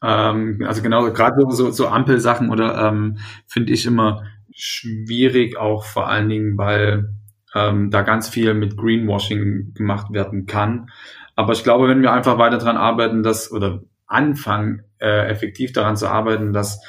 Ähm, 0.03 0.63
also 0.67 0.81
genau, 0.81 1.11
gerade 1.11 1.43
so, 1.49 1.71
so 1.71 1.87
Ampelsachen 1.87 2.49
oder 2.49 2.87
ähm, 2.87 3.17
finde 3.47 3.73
ich 3.73 3.85
immer 3.85 4.23
schwierig, 4.53 5.57
auch 5.57 5.85
vor 5.85 6.07
allen 6.07 6.29
Dingen, 6.29 6.57
weil 6.57 7.15
ähm, 7.55 7.89
da 7.89 8.01
ganz 8.01 8.29
viel 8.29 8.53
mit 8.53 8.77
Greenwashing 8.77 9.73
gemacht 9.73 10.11
werden 10.11 10.45
kann. 10.45 10.89
Aber 11.35 11.53
ich 11.53 11.63
glaube, 11.63 11.87
wenn 11.87 12.01
wir 12.01 12.11
einfach 12.11 12.37
weiter 12.37 12.57
daran 12.57 12.77
arbeiten, 12.77 13.23
dass 13.23 13.51
oder 13.51 13.81
anfangen, 14.05 14.83
äh, 14.99 15.27
effektiv 15.27 15.71
daran 15.71 15.95
zu 15.95 16.07
arbeiten, 16.07 16.53
dass 16.53 16.81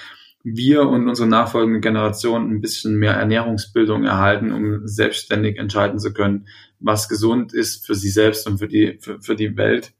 wir 0.42 0.86
und 0.88 1.08
unsere 1.08 1.28
nachfolgende 1.28 1.80
Generation 1.80 2.50
ein 2.50 2.60
bisschen 2.60 2.98
mehr 2.98 3.14
Ernährungsbildung 3.14 4.04
erhalten, 4.04 4.52
um 4.52 4.86
selbstständig 4.86 5.56
entscheiden 5.56 5.98
zu 5.98 6.12
können, 6.12 6.48
was 6.80 7.08
gesund 7.08 7.54
ist 7.54 7.86
für 7.86 7.94
sie 7.94 8.10
selbst 8.10 8.46
und 8.46 8.58
für 8.58 8.68
die, 8.68 8.98
für, 9.00 9.22
für 9.22 9.36
die 9.36 9.56
Welt, 9.56 9.94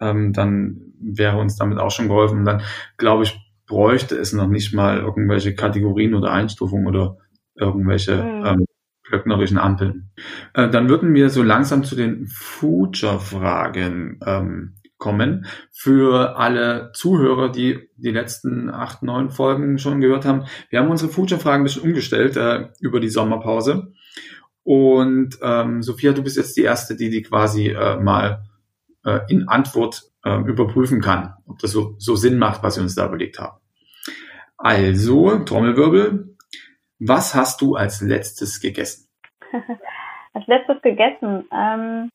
ähm, 0.00 0.32
dann 0.32 0.92
wäre 1.00 1.38
uns 1.38 1.56
damit 1.56 1.78
auch 1.78 1.90
schon 1.90 2.08
geholfen. 2.08 2.40
Und 2.40 2.44
dann, 2.44 2.62
glaube 2.96 3.24
ich, 3.24 3.38
bräuchte 3.66 4.16
es 4.16 4.32
noch 4.32 4.48
nicht 4.48 4.74
mal 4.74 4.98
irgendwelche 4.98 5.54
Kategorien 5.54 6.14
oder 6.14 6.32
Einstufungen 6.32 6.86
oder 6.86 7.18
irgendwelche 7.54 8.16
mhm. 8.16 8.46
ähm, 8.46 8.64
glöcknerischen 9.04 9.58
Ampeln. 9.58 10.10
Äh, 10.54 10.70
dann 10.70 10.88
würden 10.88 11.14
wir 11.14 11.30
so 11.30 11.42
langsam 11.42 11.84
zu 11.84 11.96
den 11.96 12.26
Future-Fragen 12.26 14.20
ähm, 14.24 14.74
kommen. 14.96 15.46
Für 15.72 16.36
alle 16.36 16.90
Zuhörer, 16.92 17.50
die 17.50 17.88
die 17.96 18.10
letzten 18.10 18.68
acht, 18.70 19.02
neun 19.02 19.30
Folgen 19.30 19.78
schon 19.78 20.00
gehört 20.00 20.24
haben. 20.24 20.44
Wir 20.70 20.80
haben 20.80 20.90
unsere 20.90 21.10
Future-Fragen 21.10 21.62
ein 21.62 21.64
bisschen 21.64 21.84
umgestellt 21.84 22.36
äh, 22.36 22.68
über 22.80 23.00
die 23.00 23.08
Sommerpause. 23.08 23.92
Und 24.64 25.38
ähm, 25.40 25.82
Sophia, 25.82 26.12
du 26.12 26.22
bist 26.22 26.36
jetzt 26.36 26.56
die 26.56 26.62
Erste, 26.62 26.96
die 26.96 27.10
die 27.10 27.22
quasi 27.22 27.68
äh, 27.68 27.98
mal 27.98 28.42
äh, 29.04 29.20
in 29.28 29.48
Antwort 29.48 30.02
äh, 30.24 30.38
überprüfen 30.40 31.00
kann, 31.00 31.34
ob 31.46 31.58
das 31.58 31.72
so, 31.72 31.94
so 31.98 32.16
Sinn 32.16 32.38
macht, 32.38 32.62
was 32.62 32.76
wir 32.76 32.82
uns 32.82 32.94
da 32.94 33.06
überlegt 33.06 33.38
haben. 33.38 33.58
Also, 34.56 35.38
Trommelwirbel, 35.44 36.36
was 36.98 37.34
hast 37.34 37.60
du 37.60 37.76
als 37.76 38.00
letztes 38.00 38.60
gegessen? 38.60 39.08
als 40.34 40.46
letztes 40.46 40.82
gegessen 40.82 41.44
ähm, 41.52 42.10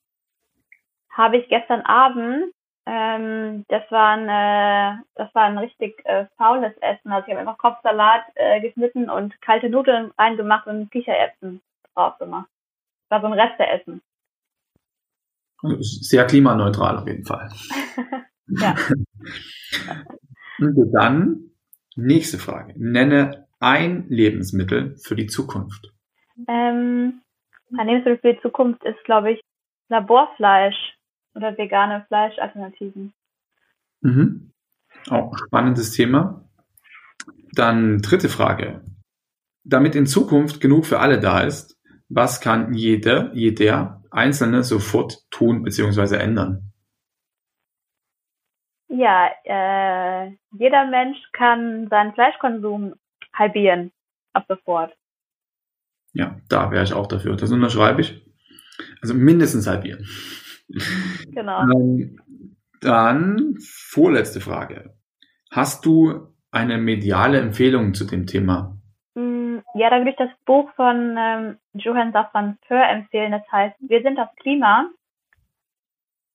habe 1.10 1.38
ich 1.38 1.48
gestern 1.48 1.82
Abend. 1.82 2.52
Ähm, 2.86 3.63
das 3.69 3.89
war 3.91 4.17
ein, 4.17 4.28
äh, 4.28 5.02
das 5.15 5.34
war 5.34 5.43
ein 5.43 5.58
richtig 5.58 6.06
äh, 6.06 6.26
faules 6.38 6.76
Essen. 6.82 7.13
Also 7.13 7.28
ich 7.28 7.34
habe 7.34 7.39
einfach 7.39 7.58
Kopfsalat 7.58 8.24
äh, 8.36 8.60
geschnitten 8.60 9.10
und 9.10 9.41
kalte 9.41 9.69
Nudeln 9.69 10.12
reingemacht 10.17 10.67
und 10.67 10.91
Kicheressen 10.91 11.62
drauf 11.93 12.17
gemacht. 12.17 12.50
Das 13.08 13.22
war 13.22 13.30
so 13.30 13.34
ein 13.34 13.39
Resteessen. 13.39 14.02
Sehr 15.80 16.26
klimaneutral 16.26 16.97
auf 16.97 17.08
jeden 17.08 17.26
Fall. 17.26 17.49
ja. 18.47 18.76
Und 20.60 20.91
dann 20.93 21.52
nächste 21.95 22.38
Frage. 22.38 22.73
Nenne 22.78 23.47
ein 23.60 24.06
Lebensmittel 24.10 24.97
für 24.97 25.15
die 25.15 25.28
Zukunft. 25.28 25.93
Ähm, 26.47 27.21
ein 27.78 27.88
Lebensmittel 27.88 28.17
für 28.19 28.34
die 28.34 28.41
Zukunft 28.41 28.84
ist, 28.84 29.04
glaube 29.06 29.34
ich, 29.34 29.41
Laborfleisch 29.89 30.95
oder 31.36 31.58
vegane 31.58 32.06
Fleischalternativen. 32.08 33.13
Mhm. 34.02 34.52
Auch 35.10 35.38
spannendes 35.38 35.91
Thema. 35.91 36.47
Dann 37.54 37.99
dritte 37.99 38.30
Frage. 38.30 38.82
Damit 39.63 39.95
in 39.95 40.08
Zukunft 40.08 40.60
genug 40.60 40.86
für 40.86 40.99
alle 40.99 41.19
da 41.19 41.41
ist, 41.41 41.80
was 42.10 42.41
kann 42.41 42.73
jeder, 42.73 43.34
jeder 43.34 44.02
Einzelne 44.13 44.63
sofort 44.63 45.30
tun 45.32 45.63
bzw. 45.63 46.17
ändern? 46.17 46.71
Ja, 48.88 49.30
äh, 49.43 50.32
jeder 50.52 50.86
Mensch 50.86 51.17
kann 51.32 51.88
seinen 51.89 52.13
Fleischkonsum 52.13 52.93
halbieren 53.34 53.91
ab 54.34 54.45
sofort. 54.47 54.93
Ja, 56.13 56.39
da 56.47 56.69
wäre 56.69 56.84
ich 56.84 56.93
auch 56.93 57.08
dafür. 57.08 57.36
Das 57.36 57.52
unterschreibe 57.52 58.02
ich. 58.02 58.23
Also 59.02 59.15
mindestens 59.15 59.67
halbieren. 59.67 60.08
Genau. 61.32 61.63
Ähm, 61.73 62.19
dann 62.82 63.56
vorletzte 63.60 64.41
Frage. 64.41 64.95
Hast 65.49 65.86
du 65.86 66.34
eine 66.52 66.78
mediale 66.78 67.39
Empfehlung 67.39 67.93
zu 67.93 68.06
dem 68.06 68.28
Thema? 68.28 68.78
Ja, 69.75 69.89
da 69.89 69.97
würde 69.97 70.12
ich 70.12 70.17
das 70.17 70.29
Buch 70.45 70.69
von 70.75 71.15
ähm, 71.17 71.57
Johann 71.73 72.12
Safran 72.12 72.57
Föhr 72.67 72.88
empfehlen. 72.88 73.31
Das 73.31 73.41
heißt, 73.51 73.75
wir 73.79 74.01
sind 74.03 74.17
das 74.17 74.29
Klima. 74.39 74.89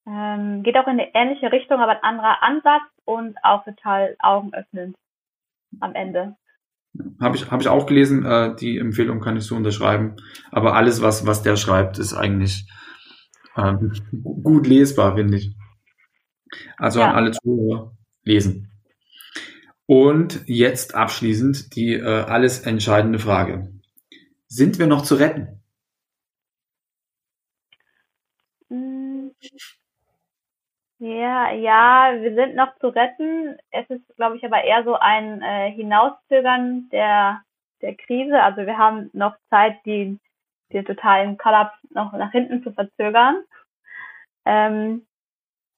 Ähm, 0.07 0.63
geht 0.63 0.77
auch 0.77 0.87
in 0.87 1.01
eine 1.01 1.15
ähnliche 1.15 1.53
Richtung, 1.53 1.81
aber 1.81 1.93
ein 1.93 2.03
anderer 2.03 2.43
Ansatz 2.43 2.83
und 3.05 3.37
auch 3.45 3.65
total 3.65 4.17
augenöffnend 4.19 4.97
am 5.81 5.95
Ende. 5.95 6.37
Habe 7.21 7.37
ich, 7.37 7.51
hab 7.51 7.61
ich 7.61 7.69
auch 7.69 7.87
gelesen, 7.87 8.25
äh, 8.25 8.57
die 8.57 8.79
Empfehlung 8.79 9.21
kann 9.21 9.37
ich 9.37 9.45
so 9.45 9.55
unterschreiben. 9.55 10.17
Aber 10.51 10.75
alles, 10.75 11.03
was, 11.03 11.27
was 11.27 11.43
der 11.43 11.57
schreibt, 11.57 11.99
ist 11.99 12.15
eigentlich 12.15 12.69
ähm, 13.57 13.93
gut 14.43 14.67
lesbar, 14.67 15.15
finde 15.15 15.37
ich. 15.37 15.55
Also 16.77 17.01
ja. 17.01 17.11
an 17.11 17.15
alle 17.15 17.31
Zuhörer 17.33 17.93
lesen. 18.25 18.73
Und 19.91 20.43
jetzt 20.47 20.95
abschließend 20.95 21.75
die 21.75 21.95
äh, 21.95 22.05
alles 22.05 22.67
entscheidende 22.67 23.19
Frage. 23.19 23.73
Sind 24.47 24.79
wir 24.79 24.87
noch 24.87 25.01
zu 25.01 25.15
retten? 25.15 25.63
Hm. 28.69 29.35
Ja, 30.99 31.53
ja, 31.53 32.13
wir 32.21 32.35
sind 32.35 32.55
noch 32.55 32.77
zu 32.81 32.89
retten. 32.89 33.57
Es 33.71 33.89
ist, 33.89 34.03
glaube 34.17 34.37
ich, 34.37 34.45
aber 34.45 34.63
eher 34.63 34.85
so 34.85 34.95
ein 34.95 35.41
äh, 35.41 35.71
Hinauszögern 35.73 36.91
der, 36.91 37.41
der 37.81 37.95
Krise. 37.95 38.43
Also 38.43 38.67
wir 38.67 38.77
haben 38.77 39.09
noch 39.15 39.37
Zeit, 39.49 39.79
die, 39.87 40.19
den 40.71 40.85
totalen 40.85 41.39
Kollaps 41.39 41.79
noch 41.89 42.13
nach 42.13 42.33
hinten 42.33 42.63
zu 42.63 42.73
verzögern. 42.73 43.43
Ähm, 44.45 45.07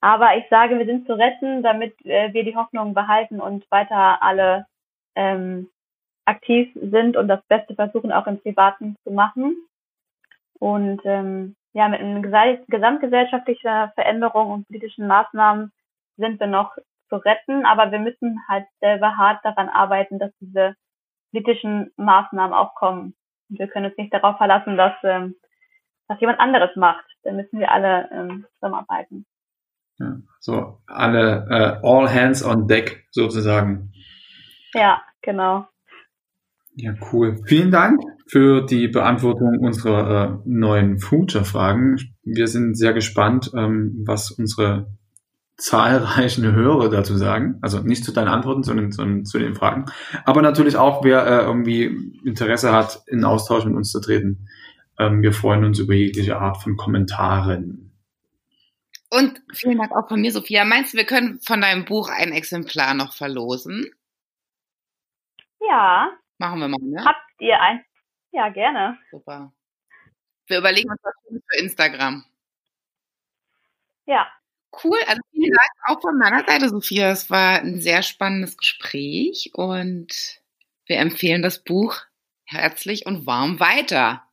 aber 0.01 0.37
ich 0.37 0.45
sage, 0.49 0.79
wir 0.79 0.87
sind 0.87 1.07
zu 1.07 1.15
retten, 1.15 1.63
damit 1.63 1.95
äh, 2.05 2.33
wir 2.33 2.45
die 2.45 2.57
Hoffnung 2.57 2.95
behalten 2.95 3.41
und 3.41 3.71
weiter 3.71 4.23
alle 4.23 4.67
ähm, 5.15 5.69
aktiv 6.25 6.71
sind 6.75 7.17
und 7.17 7.29
das 7.29 7.43
Beste 7.49 7.75
versuchen, 7.75 8.13
auch 8.13 8.27
im 8.27 8.41
Privaten 8.41 8.97
zu 9.05 9.11
machen. 9.11 9.57
Und 10.59 11.01
ähm, 11.05 11.57
ja, 11.73 11.89
mit 11.89 12.01
einer 12.01 12.57
gesamtgesellschaftlicher 12.69 13.93
Veränderung 13.95 14.51
und 14.51 14.67
politischen 14.67 15.07
Maßnahmen 15.07 15.73
sind 16.17 16.41
wir 16.41 16.47
noch 16.47 16.77
zu 17.09 17.17
retten, 17.17 17.67
aber 17.67 17.91
wir 17.91 17.99
müssen 17.99 18.41
halt 18.49 18.67
selber 18.81 19.17
hart 19.17 19.45
daran 19.45 19.69
arbeiten, 19.69 20.19
dass 20.19 20.33
diese 20.41 20.75
politischen 21.31 21.93
Maßnahmen 21.97 22.53
auch 22.53 22.75
kommen. 22.75 23.15
Und 23.49 23.59
wir 23.59 23.69
können 23.69 23.87
uns 23.87 23.97
nicht 23.97 24.13
darauf 24.13 24.37
verlassen, 24.37 24.77
dass 24.77 24.95
ähm, 25.03 25.35
was 26.09 26.21
jemand 26.21 26.41
anderes 26.41 26.75
macht. 26.77 27.05
Dann 27.23 27.37
müssen 27.37 27.59
wir 27.59 27.71
alle 27.71 28.09
ähm, 28.13 28.47
zusammenarbeiten. 28.55 29.27
Ja, 30.01 30.17
so 30.41 30.81
alle 30.87 31.47
äh, 31.51 31.87
all 31.87 32.13
hands 32.13 32.43
on 32.43 32.67
deck 32.67 33.07
sozusagen. 33.11 33.93
Ja, 34.73 35.03
genau. 35.23 35.67
Ja, 36.75 36.95
cool. 37.13 37.43
Vielen 37.45 37.71
Dank 37.71 38.01
für 38.27 38.65
die 38.65 38.89
Beantwortung 38.89 39.59
unserer 39.59 40.25
äh, 40.25 40.39
neuen 40.47 40.99
Future-Fragen. 40.99 41.99
Wir 42.23 42.47
sind 42.47 42.79
sehr 42.79 42.95
gespannt, 42.95 43.51
ähm, 43.55 44.03
was 44.07 44.31
unsere 44.31 44.87
zahlreichen 45.57 46.51
Hörer 46.53 46.89
dazu 46.89 47.17
sagen. 47.17 47.59
Also 47.61 47.81
nicht 47.81 48.05
zu 48.05 48.13
deinen 48.13 48.29
Antworten, 48.29 48.63
sondern, 48.63 48.93
sondern 48.93 49.27
zu 49.27 49.39
den 49.39 49.55
Fragen. 49.55 49.87
Aber 50.25 50.41
natürlich 50.41 50.77
auch, 50.77 51.05
wer 51.05 51.27
äh, 51.27 51.45
irgendwie 51.45 52.19
Interesse 52.25 52.73
hat, 52.73 53.03
in 53.07 53.25
Austausch 53.25 53.65
mit 53.67 53.75
uns 53.75 53.91
zu 53.91 54.01
treten. 54.01 54.49
Ähm, 54.99 55.23
wir 55.23 55.33
freuen 55.33 55.65
uns 55.65 55.79
über 55.79 55.95
jegliche 55.95 56.39
Art 56.39 56.63
von 56.63 56.77
Kommentaren. 56.77 57.90
Und 59.11 59.43
vielen 59.53 59.79
Dank 59.79 59.93
auch 59.93 60.09
von 60.09 60.21
mir, 60.21 60.31
Sophia. 60.31 60.65
Meinst 60.65 60.93
du, 60.93 60.99
wir 60.99 61.05
können 61.05 61.41
von 61.41 61.61
deinem 61.61 61.85
Buch 61.85 62.09
ein 62.09 62.33
Exemplar 62.33 62.95
noch 62.95 63.13
verlosen? 63.13 63.93
Ja. 65.61 66.11
Machen 66.39 66.61
wir 66.61 66.69
mal, 66.69 66.79
ne? 66.81 67.05
Habt 67.05 67.41
ihr 67.41 67.61
ein? 67.61 67.85
Ja, 68.33 68.49
gerne. 68.49 68.99
Super. 69.11 69.53
Wir 70.47 70.59
überlegen 70.59 70.91
uns 70.91 71.01
was 71.03 71.15
für 71.49 71.59
Instagram. 71.59 72.25
Ja. 74.07 74.29
Cool, 74.85 74.99
also 75.07 75.21
vielen 75.33 75.53
Dank 75.53 75.71
auch 75.87 76.01
von 76.01 76.17
meiner 76.17 76.45
Seite, 76.45 76.69
Sophia. 76.69 77.11
Es 77.11 77.31
war 77.31 77.59
ein 77.61 77.81
sehr 77.81 78.03
spannendes 78.03 78.57
Gespräch 78.57 79.51
und 79.55 80.41
wir 80.87 80.99
empfehlen 80.99 81.43
das 81.43 81.63
Buch 81.63 81.97
herzlich 82.45 83.07
und 83.07 83.27
warm 83.27 83.59
weiter. 83.59 84.25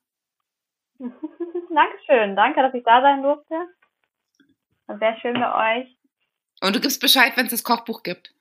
Dankeschön, 0.99 2.35
danke, 2.35 2.61
dass 2.61 2.73
ich 2.73 2.83
da 2.83 3.01
sein 3.01 3.21
durfte. 3.21 3.55
War 4.87 4.97
sehr 4.97 5.17
schön 5.19 5.33
bei 5.33 5.81
euch. 5.81 5.97
Und 6.61 6.75
du 6.75 6.79
gibst 6.79 7.01
Bescheid, 7.01 7.33
wenn 7.35 7.45
es 7.45 7.51
das 7.51 7.63
Kochbuch 7.63 8.03
gibt. 8.03 8.33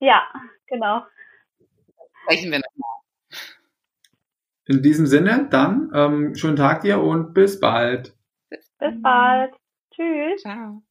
Ja, 0.00 0.22
genau. 0.66 1.06
Sprechen 2.24 2.50
wir 2.50 2.58
nochmal. 2.58 3.02
In 4.66 4.82
diesem 4.82 5.06
Sinne, 5.06 5.48
dann 5.50 5.90
ähm, 5.94 6.34
schönen 6.34 6.56
Tag 6.56 6.82
dir 6.82 7.00
und 7.00 7.34
bis 7.34 7.58
bald. 7.58 8.14
Bis 8.78 9.00
bald. 9.02 9.54
Tschüss. 9.94 10.42
Ciao. 10.42 10.82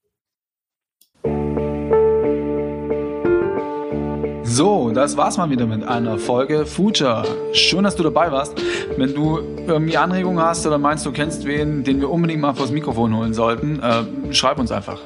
So, 4.53 4.91
das 4.91 5.15
war's 5.15 5.37
mal 5.37 5.49
wieder 5.49 5.65
mit 5.65 5.81
einer 5.87 6.17
Folge 6.17 6.65
Future. 6.65 7.23
Schön, 7.53 7.85
dass 7.85 7.95
du 7.95 8.03
dabei 8.03 8.33
warst. 8.33 8.61
Wenn 8.97 9.13
du 9.13 9.39
irgendwie 9.65 9.95
Anregungen 9.95 10.43
hast 10.43 10.67
oder 10.67 10.77
meinst, 10.77 11.05
du 11.05 11.13
kennst 11.13 11.45
wen, 11.45 11.85
den 11.85 12.01
wir 12.01 12.09
unbedingt 12.09 12.41
mal 12.41 12.53
vors 12.53 12.69
Mikrofon 12.69 13.15
holen 13.15 13.33
sollten, 13.33 13.79
äh, 13.79 14.33
schreib 14.33 14.59
uns 14.59 14.73
einfach. 14.73 14.99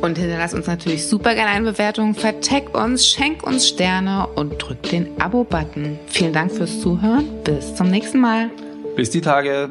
Und 0.00 0.18
hinterlass 0.18 0.52
uns 0.52 0.66
natürlich 0.66 1.06
super 1.06 1.36
gerne 1.36 1.52
eine 1.52 1.70
Bewertung, 1.70 2.16
vertag 2.16 2.76
uns, 2.76 3.06
schenk 3.06 3.46
uns 3.46 3.68
Sterne 3.68 4.26
und 4.34 4.58
drück 4.58 4.82
den 4.82 5.08
Abo-Button. 5.20 6.00
Vielen 6.08 6.32
Dank 6.32 6.50
fürs 6.50 6.80
Zuhören. 6.80 7.24
Bis 7.44 7.76
zum 7.76 7.88
nächsten 7.88 8.18
Mal. 8.18 8.50
Bis 8.96 9.10
die 9.10 9.20
Tage. 9.20 9.70